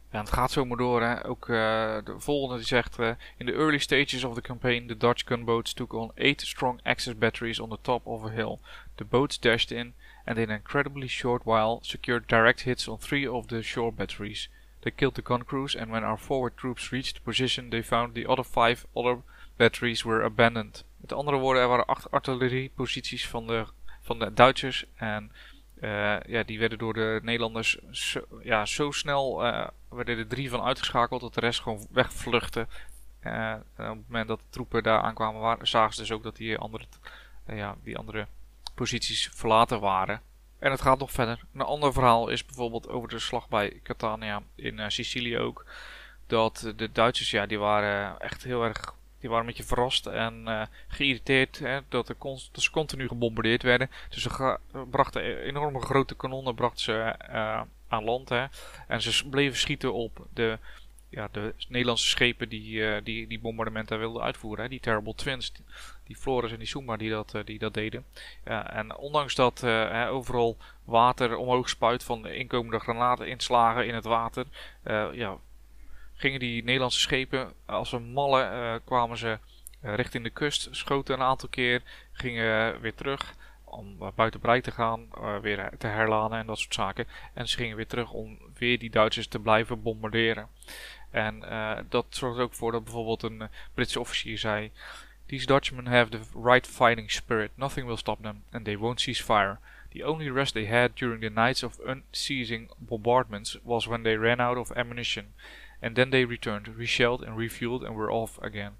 En 0.10 0.20
het 0.20 0.34
gaat 0.34 0.52
zomaar 0.52 0.78
door. 0.78 1.02
Hè. 1.02 1.26
Ook 1.26 1.46
de 1.46 2.16
volgende 2.18 2.56
die 2.56 2.66
zegt: 2.66 3.00
In 3.38 3.46
the 3.46 3.54
early 3.54 3.78
stages 3.78 4.24
of 4.24 4.34
the 4.34 4.42
campaign, 4.42 4.88
the 4.88 4.98
Dutch 4.98 5.24
gunboats 5.26 5.74
took 5.74 5.94
on 5.94 6.12
eight 6.16 6.42
strong 6.42 6.80
Axis 6.84 7.18
batteries 7.18 7.60
on 7.60 7.70
the 7.70 7.78
top 7.82 8.06
of 8.06 8.24
a 8.24 8.30
hill. 8.30 8.60
The 8.96 9.06
boats 9.06 9.40
dashed 9.40 9.72
in 9.72 9.94
and 10.26 10.38
in 10.38 10.50
an 10.50 10.56
incredibly 10.56 11.08
short 11.08 11.46
while 11.46 11.80
secured 11.82 12.28
direct 12.28 12.62
hits 12.62 12.88
on 12.88 12.98
three 12.98 13.28
of 13.28 13.48
the 13.48 13.62
shore 13.62 13.92
batteries. 13.92 14.50
They 14.88 14.96
killed 14.96 15.16
the 15.16 15.22
gun 15.34 15.44
crews, 15.44 15.76
and 15.76 15.92
when 15.92 16.04
our 16.04 16.18
forward 16.18 16.56
troops 16.56 16.92
reached 16.92 17.16
the 17.16 17.22
position, 17.22 17.70
they 17.70 17.84
found 17.84 18.14
the 18.14 18.26
other 18.26 18.44
five 18.44 18.86
other 18.94 19.22
batteries 19.58 20.04
were 20.04 20.24
abandoned. 20.24 20.86
Met 20.98 21.14
andere 21.14 21.38
woorden, 21.38 21.62
er 21.62 21.68
waren 21.68 21.86
acht 21.86 22.12
artillerieposities 22.12 23.28
van 23.28 23.48
de, 23.48 23.66
van 24.02 24.20
de 24.20 24.34
Duitsers. 24.34 24.86
En 24.96 25.32
uh, 25.82 26.20
ja, 26.20 26.44
die 26.44 26.60
werden 26.60 26.78
door 26.78 26.94
de 26.94 27.20
Nederlanders 27.24 27.78
zo, 27.92 28.22
ja, 28.44 28.66
zo 28.66 28.92
snel, 28.92 29.46
uh, 29.46 29.68
werden 29.90 30.18
er 30.18 30.28
drie 30.28 30.50
van 30.50 30.62
uitgeschakeld 30.62 31.22
dat 31.22 31.34
de 31.34 31.40
rest 31.40 31.62
gewoon 31.62 31.88
wegvluchtte. 31.92 32.68
Uh, 33.24 33.56
op 33.76 33.76
het 33.76 34.08
moment 34.08 34.28
dat 34.28 34.40
de 34.40 34.50
troepen 34.50 34.84
daar 34.84 35.02
aankwamen, 35.02 35.42
waren, 35.42 35.68
zagen 35.68 35.94
ze 35.94 36.00
dus 36.00 36.12
ook 36.12 36.24
dat 36.24 36.36
die 36.36 36.58
andere, 36.58 36.86
ja, 37.48 37.76
die 37.84 37.98
andere 37.98 38.28
posities 38.76 39.30
verlaten 39.34 39.80
waren. 39.80 40.22
En 40.60 40.72
het 40.72 40.82
gaat 40.82 41.00
nog 41.00 41.12
verder. 41.12 41.40
Een 41.54 41.62
ander 41.62 41.94
verhaal 41.94 42.30
is 42.30 42.46
bijvoorbeeld 42.46 42.90
over 42.90 43.10
de 43.10 43.20
slag 43.20 43.50
bij 43.50 43.80
Catania 43.84 44.42
in 44.56 44.92
Sicilië 44.92 45.38
ook. 45.38 45.66
Dat 46.28 46.74
de 46.76 46.92
Duitsers, 46.92 47.32
ja, 47.32 47.46
die 47.46 47.60
waren 47.60 48.20
echt 48.20 48.44
heel 48.44 48.64
erg 48.64 48.96
die 49.20 49.30
waren 49.30 49.40
een 49.40 49.56
beetje 49.56 49.76
verrast 49.76 50.06
en 50.06 50.44
uh, 50.48 50.62
geïrriteerd 50.88 51.60
hè, 51.60 51.80
dat, 51.90 52.10
er 52.10 52.16
ze 52.52 52.72
continu 52.72 53.08
gebombardeerd 53.08 53.64
werden. 53.64 53.90
Dus 54.10 54.22
ze 54.22 54.58
brachten 54.90 55.24
e-, 55.24 55.42
enorme 55.42 55.82
grote 55.82 56.16
kanonnen 56.16 56.56
brachten 56.56 56.80
ze, 56.80 57.16
uh, 57.30 57.62
aan 57.88 58.04
land. 58.04 58.30
Hè, 58.30 58.46
en 58.88 59.02
ze 59.02 59.30
bleven 59.30 59.58
schieten 59.58 59.94
op 59.94 60.26
de, 60.34 60.60
ja, 61.10 61.28
de 61.32 61.54
Nederlandse 61.68 62.08
schepen 62.08 62.50
die, 62.50 62.74
uh, 62.74 62.98
die 63.04 63.28
die 63.28 63.40
bombardementen 63.40 64.00
wilden 64.00 64.22
uitvoeren. 64.22 64.64
Hè, 64.64 64.70
die 64.70 64.80
Terrible 64.80 65.16
Twins, 65.16 65.52
die, 66.04 66.16
Flores 66.16 66.52
en 66.52 66.58
die 66.58 66.68
Suma 66.68 66.98
die 66.98 67.10
dat, 67.10 67.36
die 67.46 67.60
dat 67.60 67.74
deden. 67.74 68.06
en 68.44 68.96
ondanks 68.96 69.36
dat 69.36 69.64
overal 70.10 70.58
water 70.84 71.36
omhoog 71.36 71.70
spuit 71.70 72.04
van 72.04 72.22
de 72.22 72.36
inkomende 72.36 72.80
granateninslagen 72.80 73.88
in 73.88 73.94
het 73.96 74.06
water, 74.06 74.46
ja, 75.14 75.38
gingen 76.14 76.40
die 76.40 76.64
Nederlandse 76.64 77.00
schepen 77.00 77.54
als 77.66 77.92
een 77.92 78.12
malle 78.12 78.82
kwamen 78.86 79.18
ze 79.18 79.40
richting 79.82 80.24
de 80.24 80.30
kust, 80.30 80.68
schoten 80.72 81.14
een 81.14 81.22
aantal 81.22 81.50
keer, 81.50 81.82
gingen 82.12 82.80
weer 82.82 82.96
terug 82.96 83.36
om 83.64 83.98
buiten 84.16 84.40
bereik 84.40 84.64
te 84.64 84.72
gaan, 84.72 85.08
weer 85.42 85.72
te 85.78 85.88
herladen 85.88 86.38
en 86.38 86.46
dat 86.46 86.60
soort 86.60 86.74
zaken. 86.74 87.08
En 87.34 87.48
ze 87.48 87.58
gingen 87.58 87.76
weer 87.76 87.88
terug 87.88 88.12
om 88.12 88.38
weer 88.58 88.80
die 88.80 88.90
Duitsers 88.90 89.28
te 89.28 89.40
blijven 89.40 89.82
bombarderen. 89.82 90.48
En 91.12 91.50
eh, 91.50 91.78
dat 91.90 92.06
zorgt 92.10 92.40
ook 92.40 92.54
voor 92.54 92.72
dat 92.72 92.84
bijvoorbeeld 92.84 93.24
een 93.24 93.42
eh, 93.42 93.48
Britse 93.74 94.00
officier 94.00 94.38
zei: 94.38 94.72
These 95.26 95.46
Dutchmen 95.46 95.88
have 95.88 96.10
the 96.10 96.22
right 96.44 96.68
fighting 96.68 97.12
spirit. 97.12 97.52
Nothing 97.56 97.88
will 97.88 97.98
stop 97.98 98.22
them, 98.22 98.44
and 98.52 98.66
they 98.66 98.78
won't 98.78 99.02
cease 99.02 99.24
fire. 99.24 99.58
The 99.90 100.06
only 100.06 100.32
rest 100.32 100.54
they 100.54 100.68
had 100.68 100.92
during 100.96 101.22
the 101.22 101.42
nights 101.42 101.64
of 101.64 101.80
unceasing 101.86 102.70
bombardments 102.78 103.58
was 103.64 103.88
when 103.88 104.04
they 104.04 104.18
ran 104.18 104.40
out 104.40 104.58
of 104.58 104.72
ammunition. 104.72 105.34
and 105.82 105.96
then 105.96 106.10
they 106.10 106.26
returned, 106.26 106.68
reshelled 106.76 107.24
and 107.24 107.38
refueled 107.38 107.84
and 107.84 107.96
were 107.96 108.12
off 108.12 108.40
again. 108.42 108.74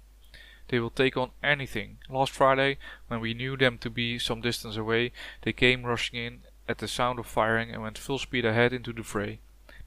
They 0.68 0.80
will 0.80 0.90
take 0.90 1.16
on 1.16 1.30
anything. 1.42 1.98
Last 2.10 2.32
Friday, 2.32 2.78
when 3.06 3.20
we 3.20 3.34
knew 3.34 3.56
them 3.56 3.78
to 3.78 3.90
be 3.90 4.18
some 4.18 4.40
distance 4.40 4.76
away, 4.76 5.12
they 5.42 5.52
came 5.52 5.84
rushing 5.84 6.18
in 6.18 6.40
at 6.68 6.78
the 6.78 6.88
sound 6.88 7.18
of 7.18 7.26
firing 7.26 7.70
and 7.70 7.82
went 7.82 7.96
full 7.96 8.18
speed 8.18 8.44
ahead 8.44 8.72
into 8.72 8.92
the 8.92 9.02
fray. 9.02 9.38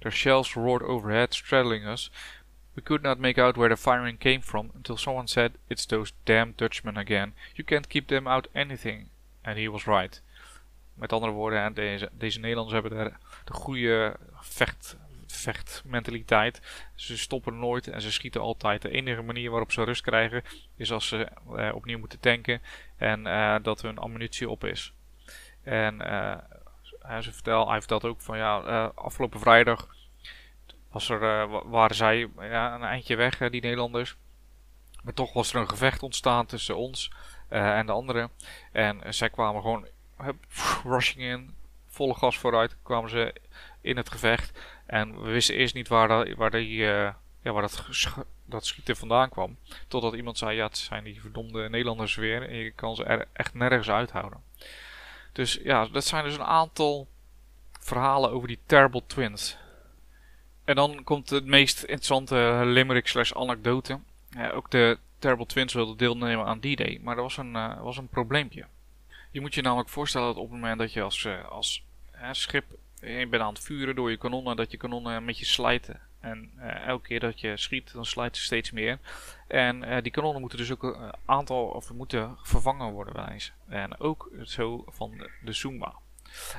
Their 0.01 0.11
shells 0.11 0.55
roared 0.55 0.83
overhead, 0.83 1.33
straddling 1.33 1.85
us. 1.85 2.09
We 2.73 2.81
could 2.81 3.03
not 3.03 3.19
make 3.19 3.37
out 3.37 3.57
where 3.57 3.69
the 3.69 3.77
firing 3.77 4.17
came 4.17 4.41
from 4.41 4.71
until 4.75 4.97
someone 4.97 5.27
said, 5.27 5.51
It's 5.67 5.85
those 5.85 6.13
damn 6.23 6.53
Dutchmen 6.55 6.97
again. 6.97 7.33
You 7.55 7.63
can't 7.65 7.87
keep 7.87 8.07
them 8.07 8.27
out 8.27 8.47
anything. 8.53 9.09
And 9.43 9.57
he 9.57 9.67
was 9.67 9.85
right. 9.85 10.21
Met 10.93 11.13
andere 11.13 11.31
woorden, 11.31 11.73
deze, 11.73 12.09
deze 12.11 12.39
Nederlanders 12.39 12.81
hebben 12.81 12.97
daar 12.97 13.17
de 13.45 13.53
goede 13.53 14.17
vecht, 14.33 14.97
vechtmentaliteit. 15.27 16.61
Ze 16.95 17.17
stoppen 17.17 17.59
nooit 17.59 17.87
en 17.87 18.01
ze 18.01 18.11
schieten 18.11 18.41
altijd. 18.41 18.81
De 18.81 18.91
enige 18.91 19.21
manier 19.21 19.49
waarop 19.49 19.71
ze 19.71 19.83
rust 19.83 20.01
krijgen 20.01 20.43
is 20.75 20.91
als 20.91 21.07
ze 21.07 21.27
uh, 21.49 21.75
opnieuw 21.75 21.99
moeten 21.99 22.19
tanken 22.19 22.61
en 22.97 23.25
uh, 23.25 23.55
dat 23.61 23.81
hun 23.81 23.97
ammunitie 23.97 24.49
op 24.49 24.63
is. 24.63 24.93
En 25.63 26.01
uh, 27.05 27.19
ze 27.19 27.33
vertelt, 27.33 27.67
hij 27.67 27.79
vertelt 27.79 28.05
ook 28.05 28.21
van 28.21 28.37
ja, 28.37 28.85
afgelopen 28.95 29.39
vrijdag 29.39 29.87
was 30.91 31.09
er, 31.09 31.47
waren 31.69 31.95
zij 31.95 32.29
ja, 32.39 32.75
een 32.75 32.83
eindje 32.83 33.15
weg, 33.15 33.37
die 33.37 33.61
Nederlanders. 33.61 34.15
Maar 35.03 35.13
toch 35.13 35.33
was 35.33 35.53
er 35.53 35.59
een 35.59 35.69
gevecht 35.69 36.03
ontstaan 36.03 36.45
tussen 36.45 36.77
ons 36.77 37.11
en 37.49 37.85
de 37.85 37.91
anderen. 37.91 38.29
En 38.71 39.13
zij 39.13 39.29
kwamen 39.29 39.61
gewoon 39.61 39.87
rushing 40.83 41.21
in, 41.21 41.55
volle 41.87 42.13
gas 42.13 42.37
vooruit, 42.37 42.77
kwamen 42.83 43.09
ze 43.09 43.33
in 43.81 43.97
het 43.97 44.11
gevecht. 44.11 44.59
En 44.85 45.21
we 45.21 45.29
wisten 45.29 45.55
eerst 45.55 45.73
niet 45.73 45.87
waar, 45.87 46.07
dat, 46.07 46.33
waar, 46.33 46.51
die, 46.51 46.77
ja, 46.77 47.15
waar 47.41 47.61
dat, 47.61 47.85
dat 48.45 48.65
schieten 48.65 48.97
vandaan 48.97 49.29
kwam. 49.29 49.57
Totdat 49.87 50.13
iemand 50.13 50.37
zei, 50.37 50.55
ja 50.55 50.65
het 50.65 50.77
zijn 50.77 51.03
die 51.03 51.21
verdomde 51.21 51.69
Nederlanders 51.69 52.15
weer. 52.15 52.49
En 52.49 52.55
je 52.55 52.71
kan 52.71 52.95
ze 52.95 53.03
er 53.03 53.27
echt 53.33 53.53
nergens 53.53 53.89
uithouden. 53.89 54.43
Dus 55.31 55.59
ja, 55.63 55.87
dat 55.87 56.05
zijn 56.05 56.23
dus 56.23 56.35
een 56.35 56.43
aantal 56.43 57.07
verhalen 57.79 58.31
over 58.31 58.47
die 58.47 58.59
Terrible 58.65 59.03
Twins. 59.07 59.57
En 60.63 60.75
dan 60.75 61.03
komt 61.03 61.29
het 61.29 61.45
meest 61.45 61.81
interessante 61.81 62.61
limerick 62.65 63.07
slash 63.07 63.31
anekdote. 63.31 63.99
Ook 64.53 64.71
de 64.71 64.97
Terrible 65.19 65.45
Twins 65.45 65.73
wilden 65.73 65.97
deelnemen 65.97 66.45
aan 66.45 66.59
D-Day, 66.59 66.99
maar 67.01 67.15
er 67.15 67.21
was 67.21 67.37
een, 67.37 67.53
uh, 67.53 67.81
was 67.81 67.97
een 67.97 68.07
probleempje. 68.07 68.65
Je 69.31 69.41
moet 69.41 69.53
je 69.53 69.61
namelijk 69.61 69.89
voorstellen 69.89 70.27
dat 70.27 70.35
op 70.35 70.43
het 70.43 70.59
moment 70.59 70.79
dat 70.79 70.93
je 70.93 71.01
als, 71.01 71.23
uh, 71.23 71.45
als 71.49 71.83
schip 72.31 72.65
je 72.99 73.27
bent 73.27 73.43
aan 73.43 73.53
het 73.53 73.63
vuren 73.63 73.95
door 73.95 74.09
je 74.09 74.17
kanonnen, 74.17 74.55
dat 74.55 74.71
je 74.71 74.77
kanonnen 74.77 75.25
met 75.25 75.39
je 75.39 75.45
slijten. 75.45 75.99
En 76.21 76.51
uh, 76.57 76.87
elke 76.87 77.07
keer 77.07 77.19
dat 77.19 77.39
je 77.39 77.57
schiet, 77.57 77.93
dan 77.93 78.05
slijt 78.05 78.37
ze 78.37 78.43
steeds 78.43 78.71
meer. 78.71 78.99
En 79.47 79.83
uh, 79.83 79.97
die 80.01 80.11
kanonnen 80.11 80.41
moeten 80.41 80.57
dus 80.59 80.71
ook 80.71 80.83
een 80.83 81.13
aantal, 81.25 81.65
of 81.65 81.93
moeten 81.93 82.37
vervangen 82.41 82.91
worden 82.91 83.13
wijs. 83.13 83.53
En 83.67 83.99
ook 83.99 84.29
zo 84.43 84.83
van 84.87 85.11
de, 85.17 85.29
de 85.41 85.53
Zumba. 85.53 85.93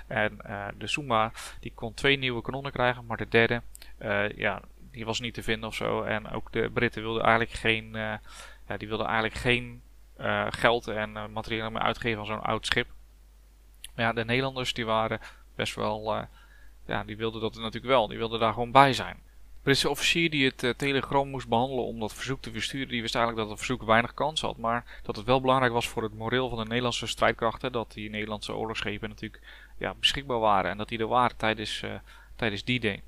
En 0.07 0.38
uh, 0.46 0.66
de 0.79 0.87
Zumba 0.87 1.33
die 1.61 1.72
kon 1.75 1.94
twee 1.94 2.16
nieuwe 2.16 2.42
kanonnen 2.42 2.72
krijgen, 2.72 3.07
maar 3.07 3.16
de 3.16 3.29
derde, 3.29 3.62
ja, 4.37 4.61
die 4.90 5.05
was 5.05 5.20
niet 5.20 5.35
te 5.35 5.42
vinden 5.42 5.68
of 5.68 5.75
zo. 5.75 6.03
En 6.03 6.31
ook 6.31 6.53
de 6.53 6.70
Britten 6.72 7.03
wilden 7.03 7.22
eigenlijk 7.22 7.53
geen, 7.53 7.90
ja, 8.66 8.77
die 8.77 8.88
wilden 8.88 9.07
eigenlijk 9.07 9.37
geen 9.37 9.83
geld 10.48 10.88
en 10.88 11.33
materiaal 11.33 11.70
meer 11.70 11.83
uitgeven 11.83 12.20
aan 12.20 12.27
zo'n 12.27 12.42
oud 12.42 12.66
schip. 12.66 12.88
Maar 13.94 14.05
ja, 14.05 14.12
de 14.12 14.25
Nederlanders 14.25 14.72
die 14.72 14.87
waren 14.87 15.20
best 15.55 15.75
wel, 15.75 16.27
ja, 16.87 17.05
die 17.05 17.16
wilde 17.16 17.40
dat 17.40 17.55
natuurlijk 17.55 17.85
wel. 17.85 18.09
Die 18.09 18.18
wilde 18.18 18.38
daar 18.38 18.53
gewoon 18.53 18.72
bij 18.72 18.92
zijn. 18.92 19.22
Britse 19.62 19.90
officier 19.90 20.31
die 20.31 20.44
het 20.44 20.62
uh, 20.62 20.70
telegram 20.70 21.29
moest 21.29 21.48
behandelen 21.48 21.85
om 21.85 22.01
dat 22.01 22.14
verzoek 22.14 22.42
te 22.42 22.51
versturen, 22.51 22.88
die 22.88 23.01
wist 23.03 23.14
eigenlijk 23.14 23.46
dat 23.46 23.57
het 23.59 23.66
verzoek 23.66 23.87
weinig 23.87 24.14
kans 24.14 24.40
had. 24.40 24.57
Maar 24.57 25.01
dat 25.03 25.16
het 25.16 25.27
wel 25.27 25.40
belangrijk 25.40 25.72
was 25.72 25.88
voor 25.88 26.03
het 26.03 26.14
moreel 26.14 26.48
van 26.48 26.59
de 26.59 26.64
Nederlandse 26.64 27.07
strijdkrachten, 27.07 27.72
dat 27.72 27.92
die 27.92 28.11
Nederlandse 28.11 28.55
oorlogsschepen 28.55 29.09
natuurlijk 29.09 29.42
ja, 29.79 29.94
beschikbaar 29.94 30.38
waren. 30.38 30.70
En 30.70 30.77
dat 30.77 30.88
die 30.88 30.98
er 30.98 31.07
waren 31.07 31.37
tijdens, 31.37 31.83
uh, 31.83 31.94
tijdens 32.37 32.64
die 32.64 32.81
day. 32.81 33.03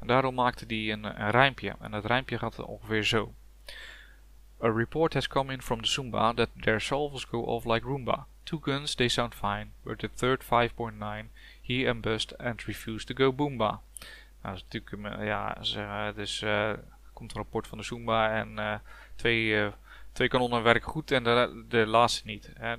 En 0.00 0.06
daarom 0.06 0.34
maakte 0.34 0.64
hij 0.66 0.92
een, 0.92 1.04
een 1.04 1.30
rijmpje. 1.30 1.74
En 1.80 1.90
dat 1.90 2.04
rijmpje 2.04 2.38
gaat 2.38 2.58
ongeveer 2.58 3.04
zo. 3.04 3.32
A 4.62 4.68
report 4.68 5.14
has 5.14 5.28
come 5.28 5.52
in 5.52 5.62
from 5.62 5.82
the 5.82 5.88
Zumba 5.88 6.34
that 6.34 6.48
their 6.60 6.80
salvos 6.80 7.24
go 7.24 7.42
off 7.42 7.64
like 7.64 7.86
Roomba. 7.86 8.26
Two 8.42 8.58
guns, 8.62 8.94
they 8.94 9.08
sound 9.08 9.34
fine, 9.34 9.70
but 9.82 9.98
the 9.98 10.08
third 10.14 10.42
5.9 10.42 11.28
he 11.62 11.84
embust 11.84 12.32
and 12.38 12.66
refused 12.66 13.06
to 13.06 13.14
go 13.14 13.32
Boomba. 13.32 13.78
Nou, 14.48 14.60
natuurlijk, 14.70 15.22
ja, 15.24 15.56
zeg, 15.60 16.14
dus 16.14 16.44
komt 17.12 17.30
een 17.30 17.36
rapport 17.36 17.66
van 17.66 17.78
de 17.78 17.84
Zumba 17.84 18.30
en 18.30 18.50
uh, 18.58 18.74
twee, 19.16 19.70
twee 20.12 20.28
kanonnen 20.28 20.62
werken 20.62 20.90
goed 20.90 21.10
en 21.10 21.24
de, 21.24 21.64
de 21.68 21.86
laatste 21.86 22.26
niet. 22.26 22.50
Hè. 22.54 22.76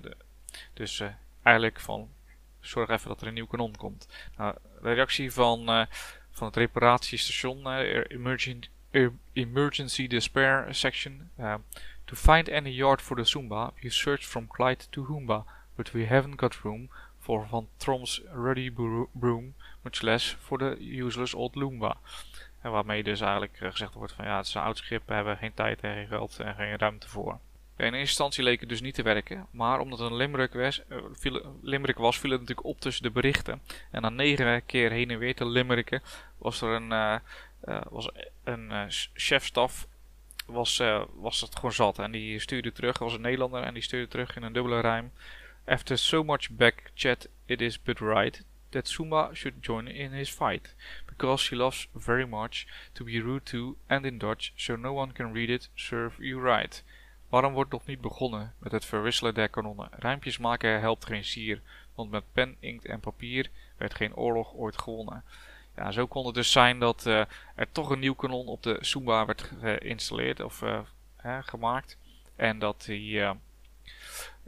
Dus 0.73 1.03
eigenlijk 1.43 1.79
van, 1.79 2.10
zorg 2.60 2.89
even 2.89 3.08
dat 3.08 3.21
er 3.21 3.27
een 3.27 3.34
nieuw 3.34 3.47
kanon 3.47 3.75
komt. 3.75 4.08
Nou, 4.38 4.55
de 4.82 4.93
reactie 4.93 5.34
van, 5.34 5.88
van 6.32 6.47
het 6.47 6.55
reparatiestation, 6.55 7.67
emergency, 9.34 10.08
Despair 10.08 10.67
Section. 10.75 11.32
to 12.10 12.15
find 12.15 12.49
any 12.49 12.71
yard 12.71 13.01
for 13.01 13.15
the 13.15 13.23
Zumba, 13.23 13.71
we 13.84 13.89
searched 13.89 14.25
from 14.25 14.47
Clyde 14.47 14.88
to 14.89 15.05
Hoomba, 15.05 15.45
but 15.75 15.93
we 15.93 16.05
haven't 16.05 16.38
got 16.38 16.63
room 16.63 16.89
voor 17.29 17.47
Van 17.47 17.67
Trom's 17.77 18.21
Ruddy 18.33 18.71
Broom, 19.11 19.53
much 19.81 20.01
less 20.01 20.35
voor 20.39 20.57
de 20.57 20.77
useless 20.79 21.33
old 21.33 21.55
Loomba. 21.55 21.97
En 22.61 22.71
waarmee 22.71 23.03
dus 23.03 23.21
eigenlijk 23.21 23.61
eh, 23.61 23.71
gezegd 23.71 23.93
wordt 23.93 24.13
van 24.13 24.25
ja, 24.25 24.37
het 24.37 24.45
is 24.45 24.53
een 24.53 24.61
oud 24.61 24.77
schip, 24.77 25.01
we 25.05 25.13
hebben 25.13 25.37
geen 25.37 25.53
tijd 25.53 25.81
en 25.81 25.93
geen 25.93 26.07
geld 26.07 26.39
en 26.39 26.55
geen 26.55 26.77
ruimte 26.77 27.09
voor. 27.09 27.39
in 27.77 27.85
eerste 27.85 27.97
instantie 27.97 28.43
leek 28.43 28.59
het 28.59 28.69
dus 28.69 28.81
niet 28.81 28.93
te 28.93 29.01
werken, 29.01 29.47
maar 29.51 29.79
omdat 29.79 29.99
het 29.99 30.09
een 30.11 30.17
limerick 30.17 30.53
was, 30.53 30.81
uh, 30.89 30.97
viel, 31.11 31.57
limerick 31.61 31.97
was, 31.97 32.19
viel 32.19 32.31
het 32.31 32.39
natuurlijk 32.39 32.67
op 32.67 32.79
tussen 32.79 33.03
de 33.03 33.11
berichten. 33.11 33.61
En 33.91 34.01
na 34.01 34.09
negen 34.09 34.65
keer 34.65 34.91
heen 34.91 35.11
en 35.11 35.19
weer 35.19 35.35
te 35.35 35.45
limericken 35.45 36.01
was 36.37 36.61
er 36.61 36.69
een, 36.69 36.91
uh, 36.91 37.81
was 37.89 38.09
een 38.43 38.91
chefstaf 39.13 39.87
was, 40.45 40.83
was 41.13 41.41
het 41.41 41.55
gewoon 41.55 41.71
zat. 41.71 41.99
En 41.99 42.11
die 42.11 42.39
stuurde 42.39 42.71
terug, 42.71 42.97
was 42.97 43.13
een 43.13 43.21
Nederlander, 43.21 43.63
en 43.63 43.73
die 43.73 43.83
stuurde 43.83 44.07
terug 44.07 44.35
in 44.35 44.43
een 44.43 44.53
dubbele 44.53 44.79
rijm. 44.79 45.11
After 45.69 45.97
so 45.97 46.23
much 46.23 46.58
back 46.58 46.91
chat, 46.95 47.27
it 47.45 47.62
is 47.62 47.77
but 47.77 47.99
right 47.99 48.43
that 48.71 48.88
Suma 48.88 49.29
should 49.34 49.62
join 49.62 49.88
in 49.88 50.12
his 50.12 50.29
fight, 50.29 50.75
because 51.05 51.43
she 51.43 51.55
loves 51.55 51.88
very 51.93 52.25
much 52.25 52.65
to 52.93 53.03
be 53.03 53.21
rude 53.21 53.45
to 53.45 53.77
and 53.88 54.05
in 54.05 54.17
Dutch, 54.17 54.51
so 54.55 54.75
no 54.75 54.93
one 54.93 55.12
can 55.12 55.32
read 55.32 55.49
it, 55.49 55.69
serve 55.75 56.15
you 56.17 56.41
right. 56.41 56.84
Waarom 57.29 57.53
wordt 57.53 57.71
nog 57.71 57.86
niet 57.86 58.01
begonnen 58.01 58.53
met 58.60 58.71
het 58.71 58.86
verwisselen 58.86 59.34
der 59.34 59.49
kanonnen? 59.49 59.89
Rijmpjes 59.91 60.38
maken 60.38 60.79
helpt 60.79 61.05
geen 61.05 61.23
sier, 61.23 61.62
want 61.95 62.12
met 62.12 62.23
pen, 62.34 62.55
inkt 62.60 62.86
en 62.86 62.99
papier 62.99 63.49
werd 63.77 63.95
geen 63.95 64.15
oorlog 64.15 64.53
ooit 64.53 64.77
gewonnen. 64.77 65.23
Ja, 65.75 65.91
zo 65.91 66.08
kon 66.08 66.25
het 66.25 66.36
dus 66.36 66.51
zijn 66.51 66.79
dat 66.79 67.05
uh, 67.05 67.25
er 67.55 67.71
toch 67.71 67.89
een 67.89 67.99
nieuw 67.99 68.15
kanon 68.15 68.47
op 68.47 68.63
de 68.63 68.77
Sumba 68.82 69.25
werd 69.25 69.51
geïnstalleerd 69.62 70.39
of 70.39 70.62
uh, 70.62 70.79
gemaakt. 71.41 71.97
En 72.36 72.60
dat, 72.60 72.84
die, 72.86 73.19
uh, 73.19 73.32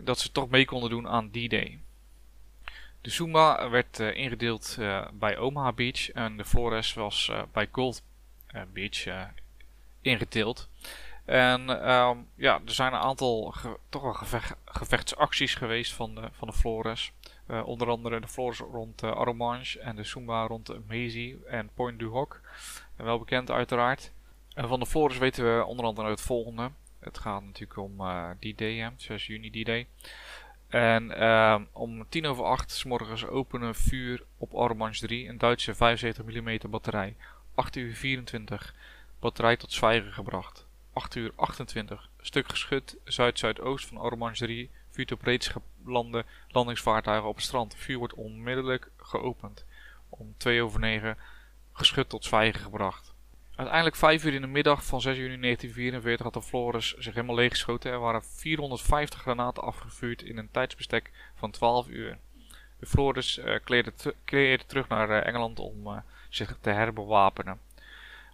dat 0.04 0.20
ze 0.20 0.32
toch 0.32 0.50
mee 0.50 0.66
konden 0.66 0.90
doen 0.90 1.08
aan 1.08 1.30
D-Day. 1.30 1.80
De 3.02 3.10
Sumba 3.10 3.70
werd 3.70 4.00
ingedeeld 4.00 4.78
bij 5.14 5.38
Omaha 5.38 5.74
Beach 5.74 6.12
en 6.12 6.38
de 6.38 6.46
Flores 6.46 6.94
was 6.94 7.32
bij 7.52 7.68
Gold 7.72 8.04
Beach 8.74 9.30
ingedeeld. 10.02 10.70
En 11.26 11.92
um, 11.92 12.28
ja, 12.36 12.62
er 12.66 12.74
zijn 12.74 12.94
een 12.94 13.00
aantal 13.00 13.56
toch 13.90 14.02
wel 14.02 14.14
gevecht, 14.14 14.56
gevechtsacties 14.66 15.56
geweest 15.56 15.94
van 15.94 16.16
de, 16.16 16.30
van 16.32 16.48
de 16.48 16.54
Flores. 16.54 17.12
Onder 17.66 17.90
andere 17.90 18.20
de 18.20 18.28
Flores 18.28 18.60
rond 18.60 19.04
Arromanche 19.04 19.80
en 19.80 19.96
de 19.96 20.04
Sumba 20.04 20.48
rond 20.48 20.88
Maisie 20.88 21.46
en 21.46 21.70
Point 21.74 22.00
du 22.00 22.06
Hoc. 22.06 22.42
Wel 22.96 23.20
bekend 23.20 23.52
uiteraard. 23.52 24.12
En 24.54 24.68
van 24.68 24.80
de 24.80 24.86
Flores 24.86 25.18
weten 25.18 25.58
we 25.58 25.66
onder 25.66 25.86
andere 25.86 26.10
het 26.10 26.22
volgende. 26.22 26.72
Het 27.02 27.18
gaat 27.18 27.44
natuurlijk 27.44 27.78
om 27.80 28.02
uh, 28.02 28.30
D-Day, 28.40 28.92
6 28.98 29.28
juni 29.28 29.50
D-Day. 29.50 29.88
En 30.68 31.12
uh, 31.22 31.62
om 31.72 32.10
tien 32.10 32.26
over 32.26 32.44
acht 32.44 32.72
s 32.72 32.84
morgens 32.84 33.26
openen 33.26 33.76
vuur 33.76 34.24
op 34.38 34.54
Arromanche 34.54 35.06
3, 35.08 35.28
een 35.28 35.38
Duitse 35.38 35.76
75 35.76 36.26
mm 36.26 36.70
batterij. 36.70 37.16
8 37.56 37.76
uur 37.76 37.96
24, 37.96 38.76
batterij 39.20 39.58
tot 39.58 39.74
zwijgen 39.74 40.14
gebracht. 40.14 40.68
8 40.94 41.16
uur 41.16 41.32
28. 41.36 42.10
Stuk 42.20 42.50
geschut 42.50 42.98
zuid-zuidoost 43.04 43.88
van 43.88 44.02
Ormange 44.02 44.36
3 44.36 44.70
vuurt 44.90 45.12
op 45.12 45.22
reeds 45.22 45.52
gelande 45.84 46.26
landingsvaartuigen 46.48 47.30
op 47.30 47.36
het 47.36 47.44
strand. 47.44 47.76
Vuur 47.76 47.98
wordt 47.98 48.14
onmiddellijk 48.14 48.92
geopend. 48.98 49.66
Om 50.10 50.34
2 50.38 50.62
over 50.62 50.80
9 50.80 51.18
geschut 51.74 52.10
tot 52.10 52.26
zwijgen 52.26 52.62
gebracht. 52.62 53.11
Uiteindelijk 53.62 54.00
5 54.00 54.24
uur 54.24 54.34
in 54.34 54.42
de 54.42 54.48
middag 54.48 54.86
van 54.86 55.02
6 55.02 55.18
juni 55.18 55.40
1944 55.40 56.26
had 56.26 56.34
de 56.34 56.42
Flores 56.42 56.94
zich 56.94 57.14
helemaal 57.14 57.36
leeggeschoten. 57.36 57.92
Er 57.92 58.00
waren 58.00 58.24
450 58.24 59.22
granaten 59.22 59.64
afgevuurd 59.64 60.22
in 60.22 60.38
een 60.38 60.52
tijdsbestek 60.52 61.12
van 61.36 61.52
12 61.52 61.88
uur. 61.88 62.18
De 62.80 62.86
Flores 62.86 63.38
uh, 63.38 63.56
keerde, 64.24 64.66
terug 64.66 64.88
naar 64.88 65.10
uh, 65.10 65.28
Engeland 65.28 65.60
om 65.60 65.88
uh, 65.88 65.98
zich 66.30 66.58
te 66.62 66.70
herbewapenen. 66.70 67.60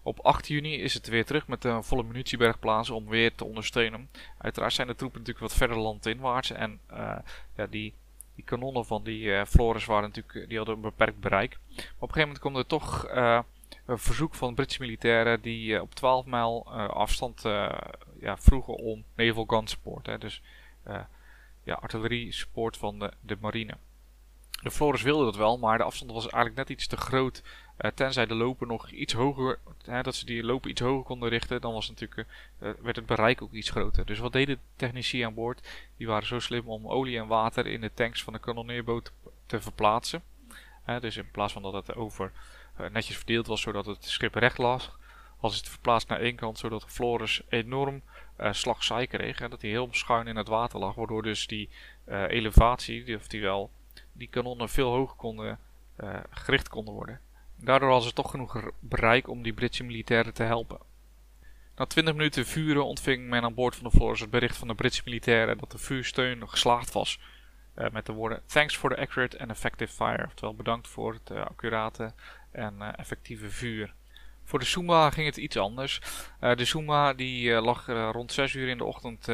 Op 0.03 0.19
8 0.19 0.47
juni 0.47 0.81
is 0.81 0.93
het 0.93 1.07
weer 1.07 1.25
terug 1.25 1.47
met 1.47 1.63
een 1.63 1.83
volle 1.83 2.03
munitiebergplaats 2.03 2.89
om 2.89 3.07
weer 3.07 3.35
te 3.35 3.45
ondersteunen. 3.45 4.09
Uiteraard 4.37 4.73
zijn 4.73 4.87
de 4.87 4.95
troepen 4.95 5.19
natuurlijk 5.19 5.47
wat 5.47 5.57
verder 5.57 5.77
landinwaarts. 5.77 6.51
En 6.51 6.79
ja, 7.55 7.67
die, 7.69 7.93
die 8.35 8.43
kanonnen 8.43 8.85
van 8.85 9.03
die 9.03 9.21
uh, 9.21 9.45
Flores 9.45 9.85
waren 9.85 10.09
natuurlijk, 10.13 10.49
die 10.49 10.57
hadden 10.57 10.75
een 10.75 10.81
beperkt 10.81 11.19
bereik. 11.19 11.57
Maar 11.75 11.75
op 11.75 12.07
een 12.07 12.13
gegeven 12.13 12.19
moment 12.19 12.39
kwam 12.39 12.55
er 12.55 12.65
toch 12.65 13.05
een 13.87 13.97
verzoek 13.99 14.35
van 14.35 14.55
Britse 14.55 14.81
militairen 14.81 15.41
die 15.41 15.81
op 15.81 15.95
12 15.95 16.25
mijl 16.25 16.71
afstand 16.89 17.41
ja, 18.19 18.37
vroegen 18.37 18.75
om 18.75 19.03
naval 19.15 19.45
gun 19.45 19.67
support. 19.67 20.05
Hè, 20.05 20.17
dus 20.17 20.41
ja, 21.63 21.73
artillerie 21.73 22.31
support 22.31 22.77
van 22.77 22.99
de, 22.99 23.11
de 23.19 23.37
marine. 23.41 23.77
De 24.61 24.71
Flores 24.71 25.01
wilde 25.01 25.25
dat 25.25 25.35
wel, 25.35 25.57
maar 25.57 25.77
de 25.77 25.83
afstand 25.83 26.11
was 26.11 26.29
eigenlijk 26.29 26.55
net 26.55 26.69
iets 26.69 26.87
te 26.87 26.97
groot 26.97 27.43
tenzij 27.95 28.25
de 28.25 28.35
lopen 28.35 28.67
nog 28.67 28.89
iets 28.91 29.13
hoger, 29.13 29.59
hè, 29.83 30.01
dat 30.01 30.15
ze 30.15 30.25
die 30.25 30.43
lopen 30.43 30.69
iets 30.69 30.81
hoger 30.81 31.03
konden 31.03 31.29
richten, 31.29 31.61
dan 31.61 31.73
was 31.73 31.89
natuurlijk, 31.89 32.27
werd 32.57 32.95
het 32.95 33.05
bereik 33.05 33.41
ook 33.41 33.51
iets 33.51 33.69
groter. 33.69 34.05
Dus 34.05 34.19
wat 34.19 34.31
deden 34.31 34.55
de 34.55 34.61
technici 34.75 35.21
aan 35.21 35.33
boord? 35.33 35.67
Die 35.97 36.07
waren 36.07 36.27
zo 36.27 36.39
slim 36.39 36.67
om 36.67 36.87
olie 36.87 37.17
en 37.17 37.27
water 37.27 37.67
in 37.67 37.81
de 37.81 37.93
tanks 37.93 38.23
van 38.23 38.33
de 38.33 38.39
kanonneerboot 38.39 39.11
te 39.45 39.61
verplaatsen. 39.61 40.23
dus 40.99 41.17
in 41.17 41.31
plaats 41.31 41.53
van 41.53 41.61
dat 41.61 41.73
het 41.73 41.95
over 41.95 42.31
netjes 42.91 43.17
verdeeld 43.17 43.47
was, 43.47 43.61
zodat 43.61 43.85
het 43.85 44.05
schip 44.05 44.35
recht 44.35 44.57
lag, 44.57 44.99
was 45.39 45.57
het 45.57 45.69
verplaatst 45.69 46.07
naar 46.07 46.19
één 46.19 46.35
kant, 46.35 46.59
zodat 46.59 46.85
Flores 46.87 47.41
enorm 47.49 48.01
slagzij 48.51 49.07
kreeg. 49.07 49.39
Hè, 49.39 49.49
dat 49.49 49.61
hij 49.61 49.69
heel 49.69 49.87
schuin 49.91 50.27
in 50.27 50.35
het 50.35 50.47
water 50.47 50.79
lag, 50.79 50.95
waardoor 50.95 51.23
dus 51.23 51.47
die 51.47 51.69
elevatie, 52.05 53.03
die, 53.03 53.15
oftewel 53.15 53.71
die 54.11 54.27
kanonnen 54.27 54.69
veel 54.69 54.91
hoger 54.91 55.15
konden, 55.15 55.59
gericht 56.29 56.69
konden 56.69 56.93
worden. 56.93 57.19
Daardoor 57.55 57.89
hadden 57.89 58.07
ze 58.07 58.15
toch 58.15 58.31
genoeg 58.31 58.71
bereik 58.79 59.27
om 59.27 59.43
die 59.43 59.53
Britse 59.53 59.83
militairen 59.83 60.33
te 60.33 60.43
helpen. 60.43 60.79
Na 61.77 61.85
20 61.85 62.15
minuten 62.15 62.45
vuren 62.45 62.85
ontving 62.85 63.27
men 63.27 63.43
aan 63.43 63.53
boord 63.53 63.75
van 63.75 63.83
de 63.83 63.97
Flores 63.97 64.19
het 64.19 64.29
bericht 64.29 64.57
van 64.57 64.67
de 64.67 64.75
Britse 64.75 65.01
militairen 65.05 65.57
dat 65.57 65.71
de 65.71 65.77
vuursteun 65.77 66.49
geslaagd 66.49 66.93
was. 66.93 67.19
Uh, 67.75 67.89
met 67.89 68.05
de 68.05 68.13
woorden 68.13 68.41
Thanks 68.45 68.75
for 68.75 68.89
the 68.89 68.97
accurate 68.97 69.39
and 69.39 69.49
effective 69.49 69.93
fire. 69.93 70.25
Oftewel 70.25 70.55
bedankt 70.55 70.87
voor 70.87 71.13
het 71.13 71.31
uh, 71.31 71.45
accurate 71.45 72.13
en 72.57 72.75
uh, 72.79 72.89
effectieve 72.95 73.49
vuur. 73.49 73.93
Voor 74.43 74.59
de 74.59 74.65
Suma 74.65 75.09
ging 75.09 75.25
het 75.25 75.37
iets 75.37 75.57
anders. 75.57 76.01
de 76.39 76.65
Suma 76.65 77.13
die 77.13 77.61
lag 77.61 77.87
rond 77.87 78.31
6 78.31 78.53
uur 78.53 78.67
in 78.67 78.77
de 78.77 78.83
ochtend 78.83 79.27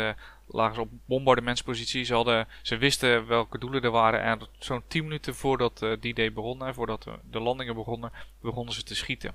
lagen 0.47 0.81
op 0.81 0.89
bombardementspositie. 1.05 2.03
Ze, 2.03 2.13
hadden, 2.13 2.47
ze 2.61 2.77
wisten 2.77 3.27
welke 3.27 3.59
doelen 3.59 3.83
er 3.83 3.91
waren. 3.91 4.21
En 4.21 4.39
zo'n 4.59 4.83
10 4.87 5.03
minuten 5.03 5.35
voordat 5.35 5.85
die 5.99 6.13
day 6.13 6.33
begon, 6.33 6.73
voordat 6.73 7.07
de 7.29 7.39
landingen 7.39 7.75
begonnen, 7.75 8.11
begonnen 8.41 8.73
ze 8.73 8.83
te 8.83 8.95
schieten. 8.95 9.33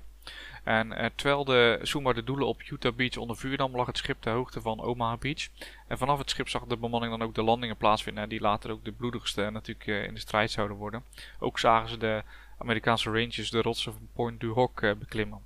En 0.63 0.91
uh, 0.91 1.05
terwijl 1.15 1.43
de 1.43 1.79
Suma 1.81 2.13
de 2.13 2.23
doelen 2.23 2.47
op 2.47 2.61
Utah 2.61 2.95
Beach 2.95 3.17
onder 3.17 3.37
vuur 3.37 3.57
nam, 3.57 3.75
lag 3.75 3.85
het 3.85 3.97
schip 3.97 4.21
ter 4.21 4.33
hoogte 4.33 4.61
van 4.61 4.81
Omaha 4.81 5.17
Beach. 5.17 5.47
En 5.87 5.97
vanaf 5.97 6.17
het 6.17 6.29
schip 6.29 6.49
zag 6.49 6.63
de 6.63 6.77
bemanning 6.77 7.17
dan 7.17 7.27
ook 7.27 7.35
de 7.35 7.43
landingen 7.43 7.77
plaatsvinden. 7.77 8.29
Die 8.29 8.41
later 8.41 8.71
ook 8.71 8.85
de 8.85 8.91
bloedigste 8.91 9.49
natuurlijk 9.49 9.87
uh, 9.87 10.03
in 10.03 10.13
de 10.13 10.19
strijd 10.19 10.51
zouden 10.51 10.77
worden. 10.77 11.03
Ook 11.39 11.59
zagen 11.59 11.89
ze 11.89 11.97
de 11.97 12.23
Amerikaanse 12.57 13.09
Rangers 13.11 13.49
de 13.49 13.61
rotsen 13.61 13.93
van 13.93 14.07
Point 14.13 14.39
du 14.39 14.47
Hoc 14.47 14.81
beklimmen. 14.81 15.41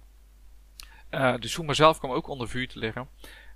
de 1.09 1.47
Suma 1.47 1.73
zelf 1.73 1.97
kwam 1.99 2.11
ook 2.11 2.27
onder 2.27 2.49
vuur 2.49 2.67
te 2.67 2.79
liggen. 2.79 3.01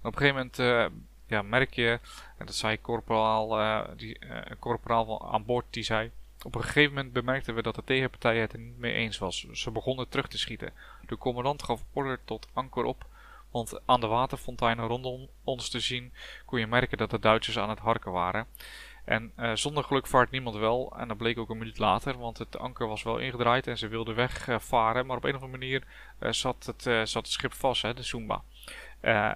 En 0.01 0.09
op 0.09 0.15
een 0.15 0.17
gegeven 0.17 0.51
moment 0.57 0.95
ja, 1.27 1.41
merk 1.41 1.73
je, 1.73 1.99
en 2.37 2.45
dat 2.45 2.55
zei 2.55 2.81
corporaal, 2.81 3.59
uh, 3.59 3.87
die, 3.95 4.19
corporaal 4.59 5.31
aan 5.31 5.45
boord, 5.45 5.65
die 5.69 5.83
zei, 5.83 6.11
op 6.43 6.55
een 6.55 6.63
gegeven 6.63 6.93
moment 6.93 7.13
bemerkten 7.13 7.55
we 7.55 7.61
dat 7.61 7.75
de 7.75 7.83
tegenpartij 7.83 8.37
het 8.37 8.53
er 8.53 8.59
niet 8.59 8.77
mee 8.77 8.93
eens 8.93 9.17
was. 9.17 9.47
Ze 9.51 9.71
begonnen 9.71 10.09
terug 10.09 10.27
te 10.27 10.37
schieten. 10.37 10.73
De 11.05 11.17
commandant 11.17 11.63
gaf 11.63 11.83
order 11.93 12.19
tot 12.25 12.47
anker 12.53 12.83
op, 12.83 13.05
want 13.51 13.79
aan 13.85 13.99
de 13.99 14.07
waterfonteinen 14.07 14.87
rondom 14.87 15.27
ons 15.43 15.69
te 15.69 15.79
zien 15.79 16.13
kon 16.45 16.59
je 16.59 16.67
merken 16.67 16.97
dat 16.97 17.09
de 17.09 17.19
Duitsers 17.19 17.57
aan 17.57 17.69
het 17.69 17.79
harken 17.79 18.11
waren. 18.11 18.47
En 19.05 19.31
uh, 19.39 19.51
zonder 19.53 19.83
geluk 19.83 20.07
vaart 20.07 20.31
niemand 20.31 20.55
wel. 20.55 20.93
En 20.97 21.07
dat 21.07 21.17
bleek 21.17 21.37
ook 21.37 21.49
een 21.49 21.57
minuut 21.57 21.77
later, 21.77 22.17
want 22.17 22.37
het 22.37 22.57
anker 22.57 22.87
was 22.87 23.03
wel 23.03 23.17
ingedraaid 23.17 23.67
en 23.67 23.77
ze 23.77 23.87
wilden 23.87 24.15
wegvaren. 24.15 25.05
maar 25.05 25.17
op 25.17 25.23
een 25.23 25.35
of 25.35 25.41
andere 25.41 25.59
manier 25.59 25.83
zat, 26.33 26.65
het, 26.65 27.09
zat 27.09 27.23
het 27.23 27.31
schip 27.31 27.53
vast, 27.53 27.81
hè, 27.81 27.93
de 27.93 28.03
Zumba. 28.03 28.41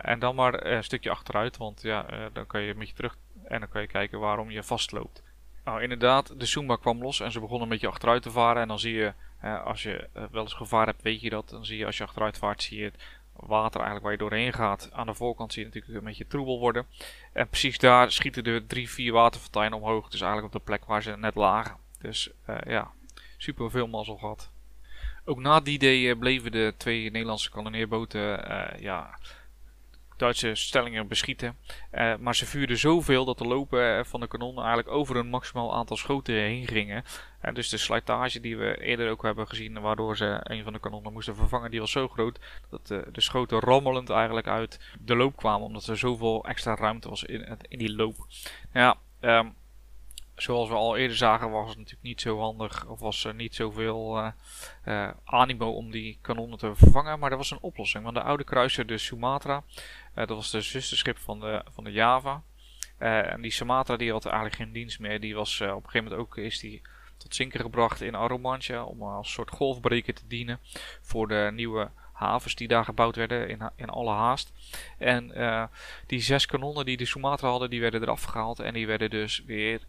En 0.02 0.20
dan 0.20 0.36
maar 0.36 0.66
een 0.66 0.84
stukje 0.84 1.10
achteruit, 1.10 1.58
want 1.58 1.82
ja, 1.82 2.30
dan 2.34 2.48
kan 2.48 2.62
je 2.62 2.72
een 2.72 2.80
beetje 2.80 2.94
terug 2.94 3.18
en 3.44 3.60
dan 3.60 3.70
kan 3.70 3.82
je 3.82 3.88
kijken 3.88 4.20
waarom 4.20 4.52
je 4.52 4.64
vastloopt. 4.64 5.24
Nou, 5.64 5.82
inderdaad, 5.82 6.40
de 6.40 6.46
Zumba 6.46 6.76
kwam 6.76 7.02
los 7.02 7.20
en 7.20 7.32
ze 7.32 7.40
begonnen 7.40 7.64
een 7.64 7.70
beetje 7.70 7.88
achteruit 7.88 8.22
te 8.22 8.32
varen. 8.32 8.62
En 8.62 8.68
dan 8.68 8.80
zie 8.80 8.94
je, 8.94 9.14
als 9.64 9.84
je 9.84 10.10
wel 10.32 10.42
eens 10.42 10.54
gevaar 10.54 10.86
hebt, 10.86 11.02
weet 11.02 11.22
je 11.22 11.30
dat. 11.30 11.50
Dan 11.50 11.66
zie 11.66 11.78
je 11.78 11.86
als 11.86 11.98
je 11.98 12.04
achteruit 12.04 12.38
vaart, 12.38 12.64
zie 12.64 12.78
je 12.78 12.84
het 12.84 13.04
water 13.36 13.82
eigenlijk 13.82 14.04
waar 14.04 14.12
je 14.12 14.18
doorheen 14.18 14.54
gaat. 14.54 14.90
Aan 14.94 15.06
de 15.06 15.14
voorkant 15.14 15.54
zie 15.54 15.62
je 15.62 15.68
natuurlijk 15.68 15.98
een 15.98 16.04
beetje 16.04 16.28
troebel 16.28 16.60
worden. 16.60 16.86
En 17.34 17.48
precies 17.48 17.78
daar 17.78 18.12
schieten 18.12 18.44
de 18.44 18.64
drie, 18.68 18.90
vier 18.90 19.14
waterfonteinen 19.14 19.78
omhoog. 19.78 20.10
Dus 20.10 20.22
eigenlijk 20.22 20.54
op 20.54 20.60
de 20.60 20.66
plek 20.66 20.86
waar 20.86 21.04
ze 21.04 21.18
net 21.18 21.36
lagen. 21.36 21.76
Dus 22.00 22.30
ja, 22.66 22.92
super 23.38 23.72
veel 23.72 23.88
mazzel 23.88 24.18
gehad. 24.18 24.50
Ook 25.26 25.40
na 25.40 25.60
die 25.60 25.80
day 25.80 26.16
bleven 26.16 26.52
de 26.52 26.74
twee 26.78 27.12
Nederlandse 27.12 27.52
kanoneerboten 27.52 28.22
ja, 28.80 29.18
Duitse 30.22 30.56
stellingen 30.56 31.08
beschieten. 31.08 31.58
Uh, 31.94 32.16
maar 32.16 32.36
ze 32.36 32.46
vuurden 32.46 32.78
zoveel 32.78 33.26
dat 33.26 33.38
de 33.38 33.48
lopen 33.48 34.06
van 34.06 34.20
de 34.20 34.28
kanonnen 34.28 34.64
eigenlijk 34.64 34.96
over 34.96 35.16
een 35.16 35.28
maximaal 35.28 35.76
aantal 35.76 35.98
schoten 35.98 36.36
heen 36.36 36.68
gingen. 36.68 37.04
Uh, 37.46 37.54
dus 37.54 37.70
de 37.70 37.78
slijtage 37.78 38.40
die 38.40 38.58
we 38.58 38.82
eerder 38.82 39.10
ook 39.10 39.24
hebben 39.24 39.48
gezien, 39.48 39.82
waardoor 39.82 40.18
ze 40.18 40.40
een 40.44 40.64
van 40.64 40.74
de 40.74 40.80
kanonnen 40.80 41.14
moesten 41.14 41.36
vervangen, 41.36 41.72
die 41.72 41.80
was 41.80 41.92
zo 41.92 42.08
groot 42.08 42.40
dat 42.70 42.88
de, 42.88 43.08
de 43.12 43.22
schoten 43.22 43.60
rammelend 43.60 44.10
eigenlijk 44.10 44.48
uit 44.48 44.80
de 45.00 45.16
loop 45.16 45.36
kwamen. 45.36 45.68
Omdat 45.68 45.88
er 45.88 45.98
zoveel 45.98 46.46
extra 46.46 46.76
ruimte 46.76 47.10
was 47.10 47.24
in, 47.24 47.58
in 47.68 47.78
die 47.78 47.96
loop. 47.96 48.16
Ja, 48.74 48.98
um, 49.22 49.54
zoals 50.36 50.70
we 50.70 50.76
al 50.76 50.98
eerder 50.98 51.18
zagen, 51.18 51.52
was 51.52 51.70
het 51.70 51.78
natuurlijk 51.78 52.04
niet 52.04 52.22
zo 52.22 52.40
handig. 52.40 52.88
Of 52.88 53.00
was 53.00 53.24
er 53.24 53.34
niet 53.34 53.56
zoveel 53.56 54.32
animo 55.24 55.72
om 55.72 55.92
die 55.92 56.18
kanonnen 56.22 56.58
te 56.58 56.76
vervangen. 56.76 57.20
Maar 57.20 57.32
er 57.32 57.38
was 57.38 57.52
een 57.52 57.62
oplossing. 57.62 58.04
Want 58.04 58.16
de 58.16 58.22
oude 58.22 58.44
kruiser, 58.44 58.86
de 58.86 58.98
Sumatra, 58.98 59.64
dat 60.14 60.30
was 60.30 60.52
de 60.52 60.62
zusterschip 60.62 61.18
van 61.18 61.40
de, 61.40 61.64
van 61.74 61.84
de 61.84 61.92
Java. 61.92 62.42
en 62.98 63.42
die 63.42 63.52
Sumatra 63.52 63.98
die 63.98 64.12
had 64.12 64.26
eigenlijk 64.26 64.56
geen 64.56 64.72
dienst 64.72 65.00
meer. 65.00 65.20
Die 65.20 65.36
was 65.36 65.62
op 65.62 65.68
een 65.68 65.90
gegeven 65.90 66.04
moment 66.04 66.22
ook 66.22 66.38
is 66.38 66.60
die 66.60 66.82
tot 67.18 67.36
zinken 67.36 67.60
gebracht 67.60 68.02
in 68.02 68.16
Arromantia. 68.16 68.84
Om 68.84 69.04
als 69.04 69.32
soort 69.32 69.50
golfbreker 69.50 70.14
te 70.14 70.28
dienen 70.28 70.60
voor 71.02 71.28
de 71.28 71.52
nieuwe 71.54 71.90
havens 72.14 72.56
die 72.56 72.68
daar 72.68 72.86
gebouwd 72.86 73.16
werden 73.16 73.50
in, 73.50 73.70
in 73.76 73.90
alle 73.90 74.12
haast. 74.12 74.54
En 74.98 75.32
die 76.08 76.22
zes 76.22 76.46
kanonnen 76.46 76.86
die 76.86 76.98
de 76.98 77.06
Sumatra 77.06 77.50
hadden, 77.50 77.70
die 77.70 77.82
werden 77.82 78.02
eraf 78.02 78.24
gehaald. 78.24 78.60
En 78.60 78.74
die 78.74 78.88
werden 78.88 79.10
dus 79.10 79.44
weer 79.46 79.82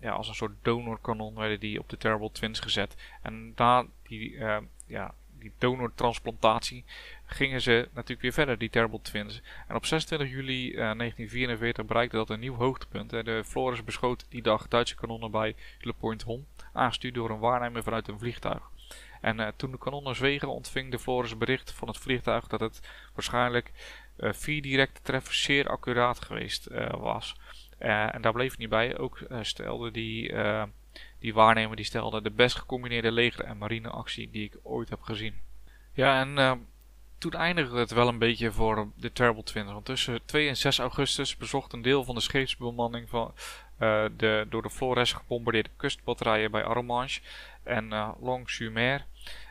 ja, 0.00 0.10
als 0.10 0.28
een 0.28 0.34
soort 0.34 0.52
donorkanon 0.62 1.34
werden 1.34 1.60
die 1.60 1.78
op 1.78 1.88
de 1.88 1.96
Terrible 1.96 2.32
Twins 2.32 2.60
gezet. 2.60 2.96
En 3.22 3.52
na 3.56 3.86
die, 4.02 4.38
ja, 4.86 5.14
die 5.38 5.52
donortransplantatie 5.58 6.84
gingen 7.30 7.60
ze 7.60 7.88
natuurlijk 7.92 8.20
weer 8.20 8.32
verder, 8.32 8.58
die 8.58 8.70
Terrible 8.70 9.00
Twins. 9.02 9.42
En 9.68 9.74
op 9.74 9.86
26 9.86 10.30
juli 10.30 10.68
uh, 10.68 10.74
1944 10.76 11.84
bereikte 11.84 12.16
dat 12.16 12.30
een 12.30 12.40
nieuw 12.40 12.54
hoogtepunt. 12.54 13.10
De 13.10 13.42
Flores 13.44 13.84
beschoot 13.84 14.26
die 14.28 14.42
dag 14.42 14.68
Duitse 14.68 14.94
kanonnen 14.94 15.30
bij 15.30 15.54
Le 15.80 15.92
Point 15.92 16.22
Hon, 16.22 16.46
aangestuurd 16.72 17.14
door 17.14 17.30
een 17.30 17.38
waarnemer 17.38 17.82
vanuit 17.82 18.08
een 18.08 18.18
vliegtuig. 18.18 18.70
En 19.20 19.52
toen 19.56 19.70
de 19.70 19.78
kanonnen 19.78 20.16
zwegen 20.16 20.48
ontving 20.48 20.90
de 20.90 20.98
Flores 20.98 21.38
bericht 21.38 21.72
van 21.72 21.88
het 21.88 21.96
vliegtuig 21.96 22.46
dat 22.46 22.60
het 22.60 22.80
waarschijnlijk 23.14 23.72
vier 24.16 24.62
directe 24.62 25.00
treffers 25.02 25.42
zeer 25.42 25.68
accuraat 25.68 26.24
geweest 26.24 26.68
was. 26.90 27.34
Uh, 27.80 28.14
en 28.14 28.22
daar 28.22 28.32
bleef 28.32 28.50
het 28.50 28.58
niet 28.58 28.68
bij. 28.68 28.98
Ook 28.98 29.18
uh, 29.18 29.38
stelde 29.42 29.90
die, 29.90 30.32
uh, 30.32 30.62
die 31.18 31.34
waarnemer 31.34 31.76
die 31.76 31.84
stelde 31.84 32.22
de 32.22 32.30
best 32.30 32.56
gecombineerde 32.56 33.12
leger- 33.12 33.44
en 33.44 33.58
marineactie 33.58 34.30
die 34.30 34.44
ik 34.44 34.58
ooit 34.62 34.88
heb 34.88 35.00
gezien. 35.00 35.34
Ja, 35.92 36.20
en 36.20 36.66
toen 37.20 37.32
eindigde 37.32 37.78
het 37.78 37.90
wel 37.90 38.08
een 38.08 38.18
beetje 38.18 38.52
voor 38.52 38.88
de 38.96 39.12
Terrible 39.12 39.42
Twins. 39.42 39.72
Want 39.72 39.84
tussen 39.84 40.24
2 40.24 40.48
en 40.48 40.56
6 40.56 40.78
augustus 40.78 41.36
bezocht 41.36 41.72
een 41.72 41.82
deel 41.82 42.04
van 42.04 42.14
de 42.14 42.20
scheepsbemanning 42.20 43.08
van 43.08 43.34
de 44.16 44.46
door 44.48 44.62
de 44.62 44.70
Flores 44.70 45.12
gebombardeerde 45.12 45.70
kustbatterijen 45.76 46.50
bij 46.50 46.64
Arromanches 46.64 47.22
en 47.62 47.88
Longnes-sur-Mer. 48.20 49.06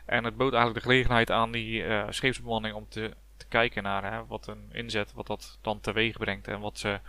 En 0.06 0.24
het 0.24 0.36
bood 0.36 0.52
eigenlijk 0.52 0.84
de 0.84 0.90
gelegenheid 0.90 1.30
aan 1.30 1.52
die 1.52 1.84
scheepsbemanning 2.08 2.74
om 2.74 2.86
te, 2.88 3.14
te 3.36 3.46
kijken 3.46 3.82
naar 3.82 4.12
hè, 4.12 4.26
wat 4.26 4.46
een 4.46 4.68
inzet, 4.72 5.12
wat 5.12 5.26
dat 5.26 5.58
dan 5.62 5.80
teweeg 5.80 6.18
brengt 6.18 6.48
en 6.48 6.60
wat 6.60 6.78
ze 6.78 7.00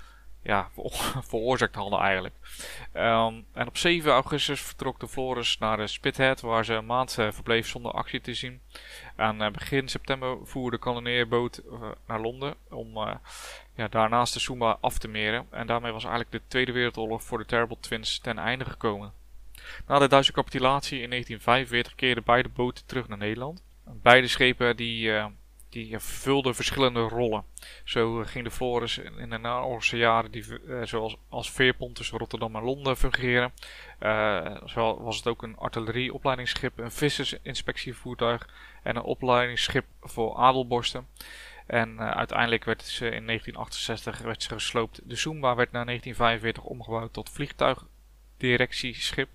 ja, 0.41 0.69
veroorzaakt 1.29 1.75
hadden 1.75 1.99
eigenlijk. 1.99 2.35
Um, 2.93 3.45
en 3.53 3.67
op 3.67 3.77
7 3.77 4.11
augustus 4.11 4.61
vertrok 4.61 4.99
de 4.99 5.07
Flores 5.07 5.57
naar 5.57 5.77
de 5.77 5.87
Spithead, 5.87 6.41
waar 6.41 6.65
ze 6.65 6.73
een 6.73 6.85
maand 6.85 7.17
uh, 7.19 7.31
verbleef 7.31 7.67
zonder 7.67 7.91
actie 7.91 8.21
te 8.21 8.33
zien. 8.33 8.61
En 9.15 9.41
uh, 9.41 9.49
begin 9.49 9.87
september 9.87 10.37
voerde 10.43 10.77
de 10.77 10.83
kanoneerboot 10.83 11.61
uh, 11.71 11.81
naar 12.07 12.19
Londen 12.19 12.55
om 12.69 12.97
ja, 13.75 13.87
daarnaast 13.87 14.33
de 14.33 14.39
Sumba 14.39 14.77
af 14.81 14.97
te 14.97 15.07
meren. 15.07 15.47
En 15.49 15.67
daarmee 15.67 15.91
was 15.91 16.03
eigenlijk 16.03 16.31
de 16.31 16.41
Tweede 16.47 16.71
Wereldoorlog 16.71 17.23
voor 17.23 17.37
de 17.37 17.45
Terrible 17.45 17.77
Twins 17.79 18.19
ten 18.19 18.37
einde 18.37 18.65
gekomen. 18.65 19.13
Na 19.87 19.99
de 19.99 20.07
Duitse 20.07 20.31
capitulatie 20.31 21.01
in 21.01 21.09
1945 21.09 21.95
keerden 21.95 22.23
beide 22.23 22.49
boten 22.49 22.85
terug 22.85 23.07
naar 23.07 23.17
Nederland. 23.17 23.63
Beide 23.83 24.27
schepen 24.27 24.75
die 24.75 25.11
die 25.71 25.99
vervulde 25.99 26.53
verschillende 26.53 26.99
rollen. 26.99 27.43
Zo 27.83 28.23
ging 28.25 28.43
de 28.43 28.51
Flores 28.51 28.97
in 28.97 29.29
de 29.29 29.37
naoorlogse 29.37 29.97
jaren 29.97 30.31
die, 30.31 30.45
uh, 30.65 30.83
zoals 30.83 31.17
als 31.29 31.51
veerpont 31.51 31.95
tussen 31.95 32.17
Rotterdam 32.17 32.55
en 32.55 32.63
Londen 32.63 32.97
fungeren. 32.97 33.51
Uh, 33.99 34.57
zo 34.65 35.03
was 35.03 35.17
het 35.17 35.27
ook 35.27 35.43
een 35.43 35.57
artillerieopleidingsschip, 35.57 36.79
een 36.79 36.91
vissersinspectievoertuig 36.91 38.49
en 38.83 38.95
een 38.95 39.01
opleidingsschip 39.01 39.85
voor 40.01 40.35
adelborsten. 40.35 41.07
En 41.67 41.99
uiteindelijk 41.99 42.63
werd 42.63 42.83
ze 42.83 43.05
in 43.05 43.25
1968 43.25 44.19
werd 44.19 44.43
ze 44.43 44.49
gesloopt. 44.49 45.01
De 45.03 45.15
Zumba 45.15 45.55
werd 45.55 45.71
na 45.71 45.83
1945 45.83 46.63
omgebouwd 46.63 47.13
tot 47.13 47.29
vliegtuigdirectieschip 47.29 49.29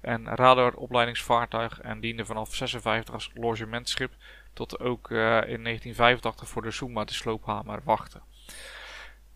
en 0.00 0.26
radaropleidingsvaartuig 0.26 1.80
en 1.80 2.00
diende 2.00 2.24
vanaf 2.24 2.54
56 2.54 3.14
als 3.14 3.30
logementschip 3.34 4.12
tot 4.54 4.80
ook 4.80 5.10
uh, 5.10 5.18
in 5.18 5.62
1985 5.62 6.48
voor 6.48 6.62
de 6.62 6.70
Zuma 6.70 7.04
de 7.04 7.12
sloophamer 7.12 7.80
wachten. 7.84 8.22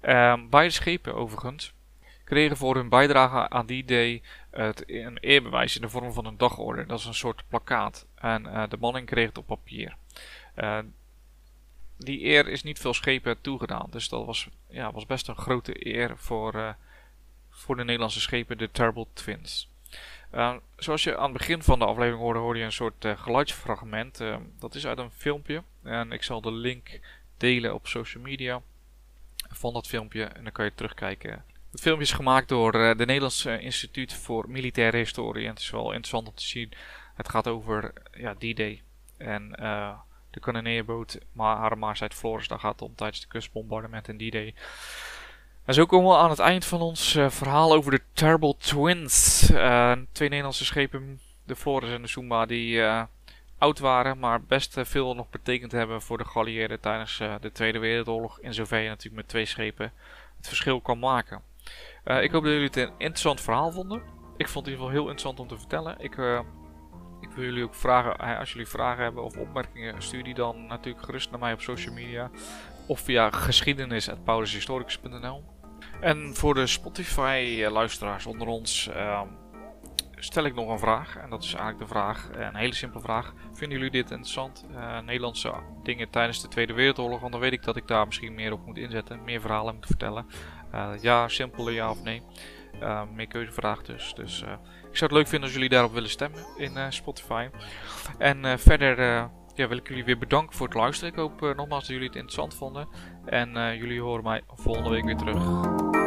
Um, 0.03 0.51
beide 0.51 0.71
schepen 0.71 1.15
overigens 1.15 1.75
kregen 2.29 2.57
voor 2.57 2.75
hun 2.75 2.89
bijdrage 2.89 3.49
aan 3.49 3.67
die 3.67 3.85
day 3.85 4.23
een 4.51 5.19
eerbewijs 5.19 5.77
in 5.77 5.83
de 5.83 5.89
vorm 5.89 6.13
van 6.13 6.25
een 6.25 6.37
dagorde. 6.37 6.87
Dat 6.87 6.99
is 6.99 7.05
een 7.05 7.15
soort 7.15 7.45
plakkaat. 7.49 8.07
En 8.15 8.45
uh, 8.45 8.69
de 8.69 8.77
manning 8.77 9.07
kreeg 9.07 9.27
het 9.29 9.39
op 9.39 9.47
papier. 9.47 9.97
Uh, 10.57 10.79
die 11.97 12.25
eer 12.25 12.49
is 12.49 12.63
niet 12.63 12.79
veel 12.79 12.95
schepen 12.95 13.41
toegedaan. 13.41 13.87
Dus 13.91 14.09
dat 14.09 14.27
was, 14.27 14.49
ja, 14.69 14.93
was 14.93 15.07
best 15.07 15.29
een 15.29 15.37
grote 15.37 15.87
eer 15.87 16.17
voor, 16.17 16.77
voor 17.51 17.77
de 17.77 17.85
Nederlandse 17.85 18.21
schepen, 18.21 18.59
de 18.59 18.71
Terrible 18.71 19.07
Twins. 19.13 19.71
Uh, 20.35 20.57
zoals 20.77 21.05
je 21.05 21.17
aan 21.17 21.31
het 21.31 21.39
begin 21.39 21.63
van 21.63 21.79
de 21.79 21.85
aflevering 21.85 22.21
hoorde, 22.21 22.39
hoorde 22.39 22.59
je 22.59 22.65
een 22.65 22.73
soort 22.73 23.05
uh, 23.05 23.19
geluidsfragment. 23.19 24.21
Uh, 24.21 24.37
dat 24.59 24.75
is 24.75 24.87
uit 24.87 24.99
een 24.99 25.11
filmpje. 25.11 25.63
En 25.83 26.13
ik 26.13 26.23
zal 26.23 26.41
de 26.41 26.53
link 26.53 27.01
delen 27.37 27.75
op 27.75 27.87
social 27.87 28.23
media 28.23 28.63
van 29.49 29.73
dat 29.73 29.87
filmpje. 29.87 30.25
En 30.25 30.43
dan 30.43 30.53
kan 30.53 30.65
je 30.65 30.75
terugkijken. 30.75 31.45
Het 31.71 31.81
filmpje 31.81 32.05
is 32.05 32.13
gemaakt 32.13 32.49
door 32.49 32.75
uh, 32.75 32.97
de 32.97 33.07
Nederlandse 33.07 33.61
Instituut 33.61 34.15
voor 34.15 34.51
Militaire 34.51 34.97
Historie. 34.97 35.45
En 35.45 35.51
het 35.51 35.59
is 35.59 35.71
wel 35.71 35.87
interessant 35.87 36.29
om 36.29 36.35
te 36.35 36.47
zien. 36.47 36.73
Het 37.15 37.29
gaat 37.29 37.49
over 37.49 37.93
ja, 38.13 38.35
D-Day. 38.35 38.83
En 39.17 39.51
de 40.31 40.41
kanoneerboot 40.41 41.19
Haramaars 41.37 42.03
uit 42.03 42.15
Flores. 42.15 42.49
Daar 42.49 42.59
gaat 42.59 42.73
het 42.73 42.83
om 42.83 42.95
tijdens 42.95 43.21
de 43.21 43.27
kustbombardement 43.27 44.09
en 44.09 44.17
D-Day. 44.17 44.55
En 45.69 45.75
zo 45.75 45.87
komen 45.87 46.11
we 46.11 46.17
aan 46.17 46.31
het 46.31 46.39
eind 46.39 46.65
van 46.65 46.81
ons 46.81 47.15
uh, 47.15 47.31
verhaal 47.31 47.73
over 47.73 47.91
de 47.91 48.01
Terrible 48.13 48.57
Twins. 48.57 49.51
Uh, 49.51 49.93
twee 50.13 50.29
Nederlandse 50.29 50.65
schepen, 50.65 51.21
de 51.45 51.57
Flores 51.57 51.91
en 51.91 52.03
de 52.03 52.09
Zumba, 52.09 52.47
die 52.47 52.77
uh, 52.77 53.03
oud 53.59 53.79
waren, 53.79 54.19
maar 54.19 54.43
best 54.43 54.77
veel 54.83 55.15
nog 55.15 55.31
betekend 55.31 55.73
hebben 55.73 56.03
voor 56.03 56.19
de 56.19 56.25
geallieerden 56.25 56.81
tijdens 56.81 57.23
de 57.41 57.53
Tweede 57.53 57.79
Wereldoorlog. 57.79 58.41
In 58.41 58.55
zover 58.55 58.79
je 58.79 58.89
natuurlijk 58.89 59.17
met 59.17 59.29
twee 59.29 59.45
schepen 59.45 59.93
het 60.37 60.47
verschil 60.47 60.81
kan 60.81 60.99
maken. 60.99 61.43
ik 62.05 62.31
hoop 62.31 62.43
dat 62.43 62.53
jullie 62.53 62.67
het 62.67 62.77
een 62.77 62.93
interessant 62.99 63.41
verhaal 63.41 63.73
vonden. 63.73 64.03
Ik 64.37 64.49
vond 64.49 64.67
het 64.67 64.75
in 64.75 64.81
ieder 64.81 64.87
geval 64.87 64.91
heel 64.91 65.01
interessant 65.01 65.41
om 65.41 65.49
te 65.49 65.59
vertellen. 65.59 65.95
Ik, 65.99 66.13
ik 67.21 67.31
wil 67.35 67.45
jullie 67.45 67.65
ook 67.65 67.75
vragen, 67.75 68.39
als 68.39 68.53
jullie 68.53 68.69
vragen 68.69 69.03
hebben 69.03 69.25
of 69.25 69.37
opmerkingen, 69.37 70.03
stuur 70.03 70.25
die 70.25 70.35
dan 70.35 70.67
natuurlijk 70.67 71.05
gerust 71.05 71.31
naar 71.31 71.41
mij 71.41 71.53
op 71.53 71.61
social 71.61 71.95
media. 71.95 72.31
Of 72.87 73.01
via 73.01 73.31
geschiedenis.paulushistoricus.nl 73.31 75.58
en 76.01 76.35
voor 76.35 76.55
de 76.55 76.67
Spotify-luisteraars 76.67 78.27
onder 78.27 78.47
ons 78.47 78.91
uh, 78.97 79.23
stel 80.17 80.45
ik 80.45 80.55
nog 80.55 80.69
een 80.69 80.79
vraag. 80.79 81.17
En 81.17 81.31
dat 81.31 81.43
is 81.43 81.55
eigenlijk 81.55 81.79
de 81.79 81.95
vraag, 81.95 82.29
een 82.33 82.57
hele 82.57 82.75
simpele 82.75 83.03
vraag. 83.03 83.35
Vinden 83.53 83.79
jullie 83.79 83.93
dit 83.93 84.11
interessant? 84.11 84.67
Uh, 84.71 85.01
Nederlandse 85.01 85.53
dingen 85.83 86.11
tijdens 86.11 86.43
de 86.43 86.49
Tweede 86.49 86.73
Wereldoorlog? 86.73 87.21
Want 87.21 87.33
dan 87.33 87.41
weet 87.41 87.53
ik 87.53 87.63
dat 87.63 87.77
ik 87.77 87.87
daar 87.87 88.07
misschien 88.07 88.35
meer 88.35 88.53
op 88.53 88.67
moet 88.67 88.79
inzetten. 88.79 89.25
Meer 89.25 89.41
verhalen 89.41 89.75
moet 89.75 89.87
vertellen. 89.87 90.27
Uh, 90.75 90.91
ja, 91.01 91.29
simpele 91.29 91.73
ja 91.73 91.91
of 91.91 92.03
nee. 92.03 92.23
meer 93.15 93.27
keuzevraag 93.27 93.83
dus. 93.83 94.15
Dus 94.15 94.43
ik 94.91 94.97
zou 94.97 95.11
het 95.11 95.13
leuk 95.13 95.29
vinden 95.29 95.43
als 95.43 95.53
jullie 95.53 95.69
daarop 95.69 95.93
willen 95.93 96.11
stemmen 96.11 96.47
in 96.57 96.93
Spotify. 96.93 97.49
En 98.19 98.59
verder 98.59 99.31
ja, 99.59 99.69
wil 99.69 99.77
ik 99.77 99.89
jullie 99.89 100.05
weer 100.05 100.19
bedanken 100.19 100.57
voor 100.57 100.67
het 100.67 100.77
luisteren. 100.77 101.13
Ik 101.13 101.19
hoop 101.19 101.41
nogmaals 101.41 101.83
dat 101.83 101.87
jullie 101.87 102.07
het 102.07 102.17
interessant 102.17 102.55
vonden. 102.55 102.89
En 103.25 103.77
jullie 103.77 104.01
horen 104.01 104.25
mij 104.25 104.43
volgende 104.47 104.91
week 104.91 105.05
weer 105.05 105.17
terug. 105.17 105.98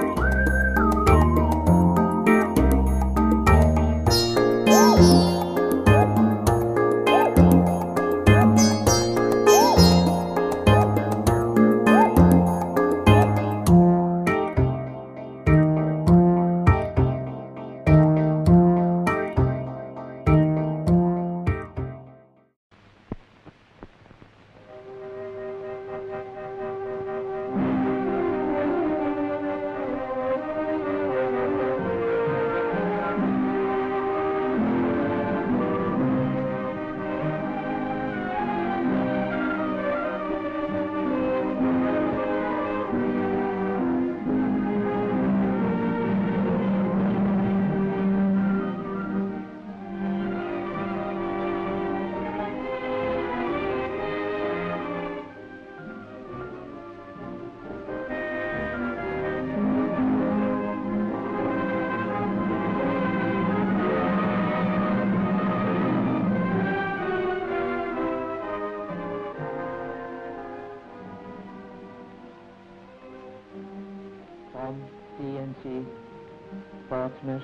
Portsmouth 77.22 77.44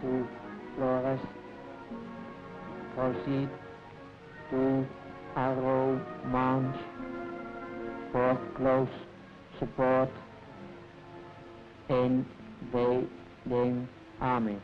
to 0.00 0.26
Flores 0.76 1.20
proceed 2.94 3.48
to 4.50 4.86
Arrow 5.36 6.00
Mount 6.26 6.76
for 8.12 8.38
close 8.56 8.88
support 9.58 10.10
invading 11.88 13.88
army. 14.20 14.58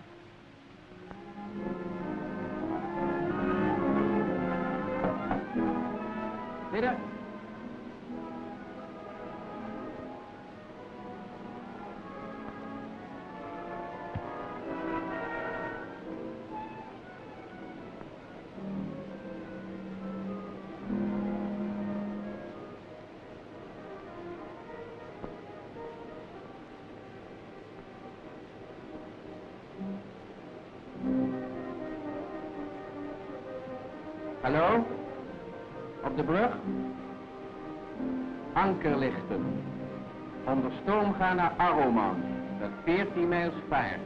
Naar 41.35 41.53
Arroman. 41.57 42.17
Dat 42.61 42.71
14 42.85 43.29
mijls 43.29 43.55
vaart. 43.69 44.01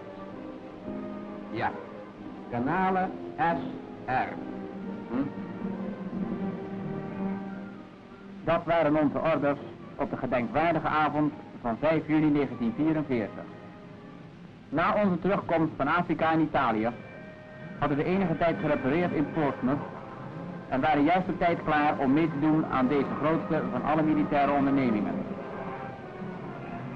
Ja. 1.50 1.70
Kanalen 2.50 3.10
SR. 3.36 4.32
Hm? 5.10 5.22
Dat 8.44 8.64
waren 8.64 8.96
onze 8.96 9.18
orders 9.34 9.58
op 9.96 10.10
de 10.10 10.16
gedenkwaardige 10.16 10.88
avond 10.88 11.32
van 11.60 11.76
5 11.80 12.06
juli 12.06 12.32
1944. 12.32 13.42
Na 14.68 14.94
onze 15.04 15.18
terugkomst 15.18 15.72
van 15.76 15.88
Afrika 15.88 16.32
en 16.32 16.40
Italië 16.40 16.88
hadden 17.78 17.96
we 17.96 18.04
enige 18.04 18.36
tijd 18.36 18.56
gerepareerd 18.60 19.12
in 19.12 19.26
Portsmouth 19.32 19.80
en 20.68 20.80
waren 20.80 21.04
juist 21.04 21.28
op 21.28 21.38
tijd 21.38 21.58
klaar 21.64 21.98
om 21.98 22.12
mee 22.12 22.30
te 22.30 22.40
doen 22.40 22.66
aan 22.66 22.88
deze 22.88 23.14
grootste 23.22 23.62
van 23.72 23.84
alle 23.84 24.02
militaire 24.02 24.52
ondernemingen. 24.52 25.14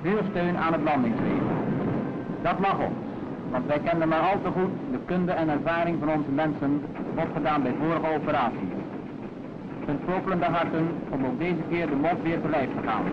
Vuursteun 0.02 0.56
aan 0.58 0.72
het 0.72 0.82
landingswezen. 0.82 1.56
Dat 2.42 2.58
mag 2.58 2.78
ons, 2.78 3.02
want 3.50 3.66
wij 3.66 3.78
kenden 3.78 4.08
maar 4.08 4.20
al 4.20 4.40
te 4.42 4.50
goed 4.50 4.72
de 4.90 4.98
kunde 5.04 5.32
en 5.32 5.48
ervaring 5.48 5.96
van 5.98 6.08
onze 6.08 6.30
mensen 6.30 6.84
opgedaan 7.14 7.62
bij 7.62 7.74
vorige 7.80 8.14
operaties. 8.14 8.72
Hun 9.86 10.00
popelende 10.04 10.44
harten 10.44 10.86
om 11.08 11.24
ook 11.24 11.38
deze 11.38 11.62
keer 11.68 11.86
de 11.88 11.96
mond 11.96 12.22
weer 12.22 12.40
te 12.40 12.48
lijf 12.48 12.68
te 12.76 12.86
gaan. 12.88 13.04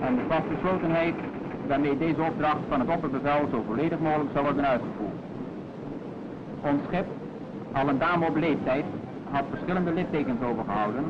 En 0.00 0.14
de 0.14 0.22
vastbeslotenheid 0.28 1.14
waarmee 1.66 1.98
deze 1.98 2.22
opdracht 2.22 2.64
van 2.68 2.80
het 2.80 2.88
opperbevel 2.88 3.48
zo 3.50 3.64
volledig 3.66 3.98
mogelijk 3.98 4.30
zou 4.32 4.44
worden 4.44 4.66
uitgevoerd. 4.66 5.20
Ons 6.60 6.82
schip, 6.86 7.06
al 7.72 7.88
een 7.88 7.98
dame 7.98 8.26
op 8.26 8.36
leeftijd, 8.36 8.84
had 9.30 9.44
verschillende 9.50 9.92
littekens 9.92 10.42
overgehouden, 10.42 11.04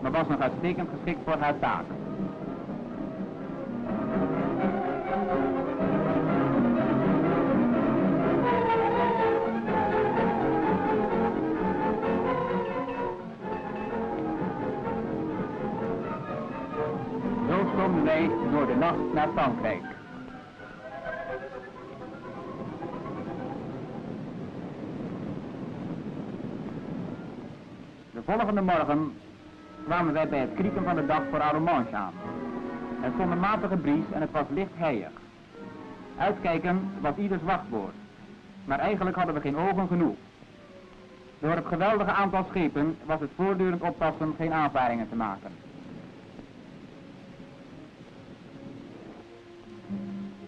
maar 0.00 0.10
was 0.10 0.28
nog 0.28 0.40
uitstekend 0.40 0.88
geschikt 0.94 1.20
voor 1.24 1.36
haar 1.38 1.58
taak. 1.58 1.84
Naar 19.12 19.28
Frankrijk. 19.34 19.82
De 28.10 28.22
volgende 28.24 28.60
morgen 28.60 29.12
kwamen 29.84 30.12
wij 30.12 30.28
bij 30.28 30.38
het 30.38 30.54
krieken 30.54 30.84
van 30.84 30.94
de 30.94 31.06
dag 31.06 31.22
voor 31.30 31.40
Arromanche 31.40 31.96
aan. 31.96 32.12
Er 33.02 33.10
stond 33.14 33.30
een 33.30 33.40
matige 33.40 33.76
bries 33.76 34.04
en 34.12 34.20
het 34.20 34.30
was 34.30 34.44
licht 34.48 34.70
heilig. 34.74 35.10
Uitkijken 36.16 36.90
was 37.00 37.16
ieders 37.16 37.42
wachtwoord, 37.42 37.94
maar 38.64 38.78
eigenlijk 38.78 39.16
hadden 39.16 39.34
we 39.34 39.40
geen 39.40 39.56
ogen 39.56 39.86
genoeg. 39.86 40.16
Door 41.38 41.54
het 41.54 41.66
geweldige 41.66 42.10
aantal 42.10 42.46
schepen 42.48 42.96
was 43.04 43.20
het 43.20 43.30
voortdurend 43.34 43.82
oppassen 43.82 44.34
geen 44.36 44.52
aanvaringen 44.52 45.08
te 45.08 45.16
maken. 45.16 45.65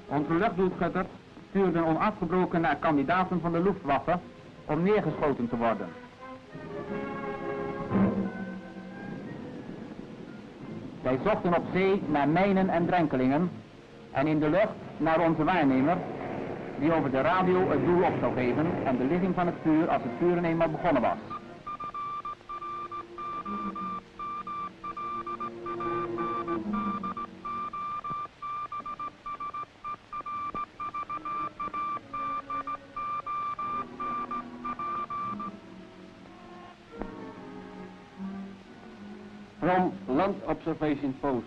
Onze 0.09 0.35
luchtdoelschutters 0.35 1.07
stuurden 1.49 1.85
onafgebroken 1.85 2.61
naar 2.61 2.77
kandidaten 2.77 3.41
van 3.41 3.53
de 3.53 3.63
Luftwaffe 3.63 4.19
om 4.65 4.83
neergeschoten 4.83 5.49
te 5.49 5.57
worden. 5.57 5.89
Wij 11.03 11.19
zochten 11.25 11.57
op 11.57 11.65
zee 11.73 12.03
naar 12.07 12.29
mijnen 12.29 12.69
en 12.69 12.87
drenkelingen 12.87 13.51
en 14.11 14.27
in 14.27 14.39
de 14.39 14.51
lucht 14.51 14.75
naar 14.97 15.21
onze 15.21 15.45
waarnemer, 15.45 15.97
die 16.79 16.93
over 16.93 17.11
de 17.11 17.21
radio 17.21 17.71
het 17.71 17.85
doel 17.85 18.03
op 18.03 18.15
zou 18.21 18.35
geven 18.35 18.67
en 18.85 18.97
de 18.97 19.05
ligging 19.05 19.35
van 19.35 19.47
het 19.47 19.57
vuur 19.63 19.89
als 19.89 20.03
het 20.03 20.13
vuren 20.19 20.45
eenmaal 20.45 20.71
begonnen 20.71 21.03
was. 21.03 21.38
Observation 40.59 41.15
Post. 41.21 41.47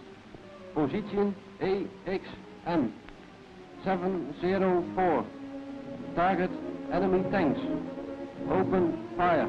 Position 0.74 1.36
AXN 1.60 2.92
704. 3.44 5.26
Target 6.16 6.50
enemy 6.92 7.24
tanks. 7.32 7.60
Open 8.50 9.08
fire. 9.18 9.48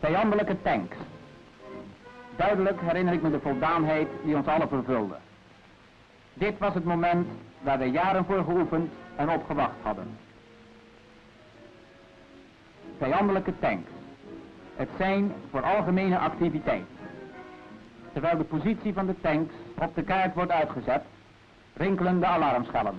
Vijandelijke 0.00 0.56
tanks. 0.62 0.96
Duidelijk 2.36 2.80
herinner 2.80 3.14
ik 3.14 3.22
me 3.22 3.30
de 3.30 3.40
voldaanheid 3.40 4.08
die 4.24 4.36
ons 4.36 4.46
allen 4.46 4.68
vervulde. 4.68 5.16
Dit 6.34 6.58
was 6.58 6.74
het 6.74 6.84
moment 6.84 7.26
waar 7.62 7.78
wij 7.78 7.88
jaren 7.88 8.24
voor 8.24 8.44
geoefend 8.44 8.90
en 9.16 9.30
op 9.30 9.46
gewacht 9.46 9.76
hadden. 9.82 10.18
Vijandelijke 12.98 13.52
tanks. 13.58 13.95
Het 14.76 14.88
zijn 14.96 15.32
voor 15.50 15.62
algemene 15.62 16.18
activiteit. 16.18 16.86
Terwijl 18.12 18.36
de 18.36 18.44
positie 18.44 18.92
van 18.92 19.06
de 19.06 19.14
tanks 19.20 19.54
op 19.78 19.94
de 19.94 20.02
kaart 20.02 20.34
wordt 20.34 20.50
uitgezet, 20.50 21.02
rinkelen 21.74 22.20
de 22.20 22.26
alarmschellen. 22.26 22.94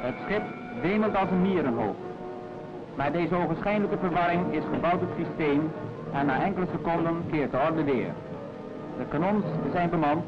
Het 0.00 0.14
schip 0.24 0.42
wemelt 0.82 1.16
als 1.16 1.30
een 1.30 1.42
mierenhoop. 1.42 1.96
Maar 2.96 3.12
deze 3.12 3.34
ogenschijnlijke 3.34 3.98
verwarring 3.98 4.52
is 4.52 4.62
gebouwd 4.72 5.02
op 5.02 5.12
systeem 5.16 5.70
en 6.14 6.26
na 6.26 6.42
enkele 6.42 6.66
seconden 6.70 7.24
keert 7.30 7.50
de 7.50 7.58
orde 7.68 7.84
weer. 7.84 8.12
De 8.98 9.04
kanons 9.08 9.44
zijn 9.72 9.90
bemand, 9.90 10.24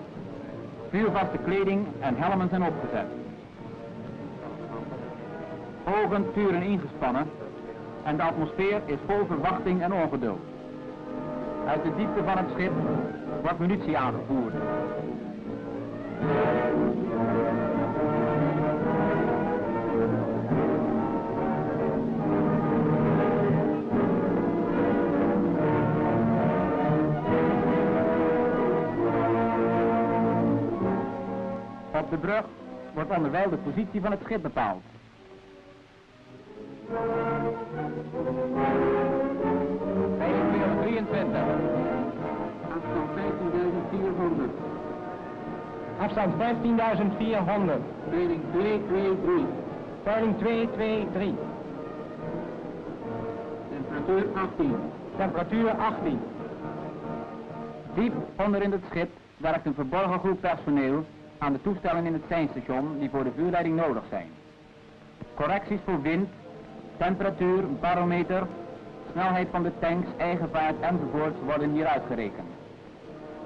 vuurvaste 0.91 1.39
kleding 1.45 1.87
en 2.01 2.15
helmen 2.17 2.49
zijn 2.49 2.63
opgezet. 2.63 3.07
Ogen 5.85 6.33
turen 6.33 6.63
ingespannen 6.63 7.27
en 8.03 8.17
de 8.17 8.23
atmosfeer 8.23 8.81
is 8.85 8.99
vol 9.07 9.27
verwachting 9.27 9.83
en 9.83 9.93
ongeduld. 9.93 10.41
Uit 11.67 11.83
de 11.83 11.91
diepte 11.97 12.23
van 12.25 12.37
het 12.37 12.47
schip 12.55 12.73
wordt 13.43 13.59
munitie 13.59 13.99
aangevoerd. 13.99 14.55
Op 32.07 32.13
de 32.13 32.19
brug 32.19 32.45
wordt 32.95 33.17
onderwijl 33.17 33.51
de 33.51 33.57
positie 33.57 34.01
van 34.01 34.11
het 34.11 34.21
schip 34.25 34.43
bepaald. 34.43 34.83
Afstand 45.99 46.33
15.400. 46.35 46.35
Afstand 46.35 46.35
15.400. 46.35 46.41
Peiling 48.11 48.43
223. 48.53 49.45
Peiling 50.03 50.39
223. 50.39 51.45
Temperatuur 53.71 54.27
18. 54.35 54.77
Temperatuur 55.17 55.71
18. 55.71 56.21
Diep 57.95 58.15
onder 58.37 58.63
in 58.63 58.73
het 58.73 58.83
schip 58.91 59.11
werkt 59.37 59.67
een 59.67 59.75
verborgen 59.75 60.19
groep 60.19 60.41
personeel 60.41 61.05
aan 61.39 61.53
de 61.53 61.63
toestellen 61.63 62.07
in 62.07 62.13
het 62.13 62.23
seinstation 62.29 62.99
die 62.99 63.11
voor 63.11 63.25
de 63.25 63.33
vuurleiding 63.37 63.77
nodig 63.77 64.03
zijn. 64.11 64.29
Correcties 65.35 65.81
voor 65.85 66.03
wind, 66.03 66.29
temperatuur, 66.97 67.63
barometer, 67.81 68.47
snelheid 69.13 69.49
van 69.51 69.63
de 69.63 69.73
tanks, 69.79 70.09
eigenvaart 70.17 70.81
enzovoorts 70.81 71.37
worden 71.45 71.73
hier 71.73 71.87
uitgerekend. 71.87 72.49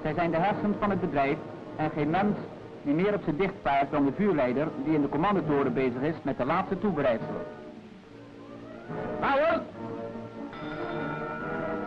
Zij 0.01 0.13
zijn 0.13 0.31
de 0.31 0.37
hersens 0.37 0.75
van 0.79 0.89
het 0.89 1.01
bedrijf 1.01 1.37
en 1.75 1.89
geen 1.89 2.09
mens 2.09 2.37
die 2.81 2.93
meer 2.93 3.13
op 3.13 3.23
zijn 3.23 3.37
dicht 3.37 3.61
paard 3.61 3.91
dan 3.91 4.05
de 4.05 4.11
vuurleider 4.11 4.67
die 4.83 4.93
in 4.93 5.01
de 5.01 5.09
commandotoren 5.09 5.73
bezig 5.73 6.01
is 6.01 6.15
met 6.21 6.37
de 6.37 6.45
laatste 6.45 6.79
toebereidselen. 6.79 7.41
Power! 9.19 9.61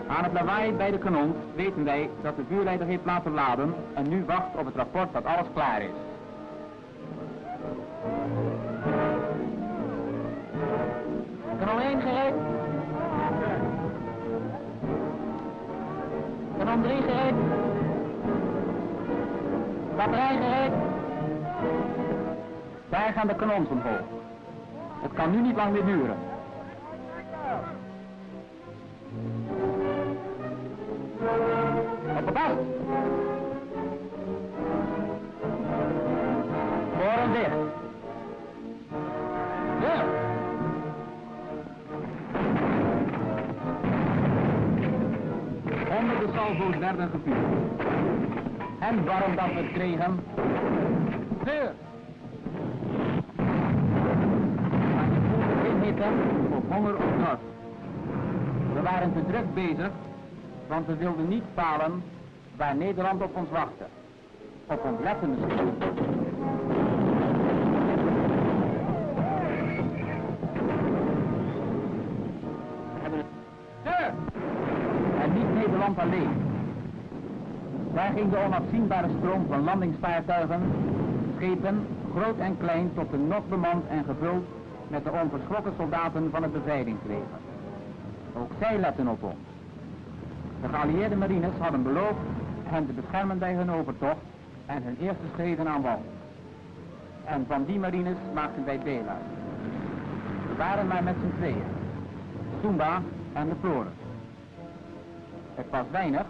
Aan 0.07 0.25
het 0.25 0.33
lawaai 0.33 0.73
bij 0.73 0.91
de 0.91 0.99
kanon 0.99 1.35
weten 1.55 1.85
wij 1.85 2.11
dat 2.23 2.37
de 2.37 2.43
vuurleider 2.49 2.87
heeft 2.87 3.05
laten 3.05 3.33
laden 3.33 3.75
en 3.95 4.09
nu 4.09 4.25
wacht 4.25 4.57
op 4.57 4.65
het 4.65 4.75
rapport 4.75 5.13
dat 5.13 5.25
alles 5.25 5.47
klaar 5.55 5.83
is. 5.83 5.91
Kanon 11.59 11.81
1 11.81 12.01
gereed. 12.01 12.35
Kanon 16.59 16.83
3 16.83 17.03
gereed. 17.03 17.35
Batterij 19.97 20.37
gereed. 20.37 20.73
Daar 22.89 23.13
gaan 23.13 23.27
de 23.27 23.35
kanons 23.35 23.69
omhoog. 23.69 24.01
Het 25.03 25.13
kan 25.13 25.31
nu 25.31 25.41
niet 25.41 25.57
lang 25.57 25.73
meer 25.73 25.85
duren. 25.85 26.34
Werden. 46.85 47.11
En 48.79 49.05
waarom 49.05 49.37
dat 49.37 49.53
we 49.55 49.71
kregen? 49.73 50.21
Deur. 51.45 51.73
Maar 54.95 55.07
je 55.13 55.21
geen 55.63 55.83
hitte 55.83 56.05
of 56.51 56.63
honger 56.69 56.95
of 56.95 57.03
dorst. 57.19 57.43
We 58.75 58.83
waren 58.83 59.13
te 59.13 59.27
druk 59.27 59.55
bezig, 59.55 59.91
want 60.69 60.87
we 60.87 60.97
wilden 60.97 61.29
niet 61.29 61.45
falen 61.55 62.03
waar 62.57 62.77
Nederland 62.77 63.23
op 63.23 63.37
ons 63.37 63.51
wachtte. 63.51 63.85
Op 64.67 64.85
ons 64.85 65.01
letten 65.03 65.31
misschien. 65.31 65.73
Deur! 73.83 74.13
En 75.21 75.33
niet 75.33 75.55
Nederland 75.55 75.99
alleen. 75.99 76.44
Daar 77.95 78.13
ging 78.15 78.31
de 78.31 78.39
onafzienbare 78.45 79.09
stroom 79.19 79.47
van 79.49 79.65
landingsvaartuigen, 79.65 80.61
schepen, 81.37 81.87
groot 82.17 82.39
en 82.39 82.57
klein, 82.59 82.91
tot 82.95 83.11
de 83.11 83.19
nog 83.19 83.49
bemand 83.49 83.89
en 83.89 84.05
gevuld 84.05 84.45
met 84.89 85.05
de 85.05 85.11
onverschrokken 85.23 85.73
soldaten 85.79 86.31
van 86.31 86.43
het 86.43 86.53
bevrijdingsleger. 86.53 87.41
Ook 88.37 88.51
zij 88.61 88.79
letten 88.79 89.09
op 89.09 89.23
ons. 89.23 89.35
De 90.63 90.69
geallieerde 90.69 91.17
marines 91.17 91.53
hadden 91.59 91.83
beloofd 91.83 92.25
hen 92.65 92.87
te 92.87 92.93
beschermen 92.93 93.39
bij 93.39 93.55
hun 93.55 93.71
overtocht 93.71 94.23
en 94.67 94.83
hun 94.83 94.97
eerste 95.01 95.27
schreden 95.33 95.69
aan 95.69 95.83
wal. 95.83 96.03
En 97.25 97.45
van 97.49 97.65
die 97.65 97.79
marines 97.79 98.17
maakten 98.35 98.65
wij 98.65 98.79
deel 98.85 99.03
uit. 99.09 99.27
We 100.49 100.57
waren 100.57 100.87
maar 100.87 101.03
met 101.03 101.15
z'n 101.21 101.37
tweeën. 101.37 101.63
Toomba 102.61 103.03
en 103.33 103.49
de 103.49 103.55
Flores. 103.61 103.93
Het 105.55 105.67
was 105.71 105.85
weinig, 105.91 106.25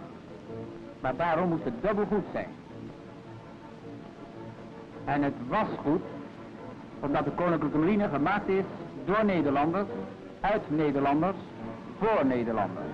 maar 1.01 1.15
daarom 1.15 1.49
moest 1.49 1.63
het 1.63 1.81
dubbel 1.81 2.05
goed 2.05 2.25
zijn. 2.31 2.47
En 5.05 5.23
het 5.23 5.33
was 5.47 5.67
goed, 5.83 6.01
omdat 6.99 7.25
de 7.25 7.31
Koninklijke 7.31 7.77
Marine 7.77 8.09
gemaakt 8.09 8.47
is 8.47 8.63
door 9.05 9.25
Nederlanders, 9.25 9.87
uit 10.39 10.61
Nederlanders, 10.67 11.37
voor 11.99 12.25
Nederlanders. 12.25 12.85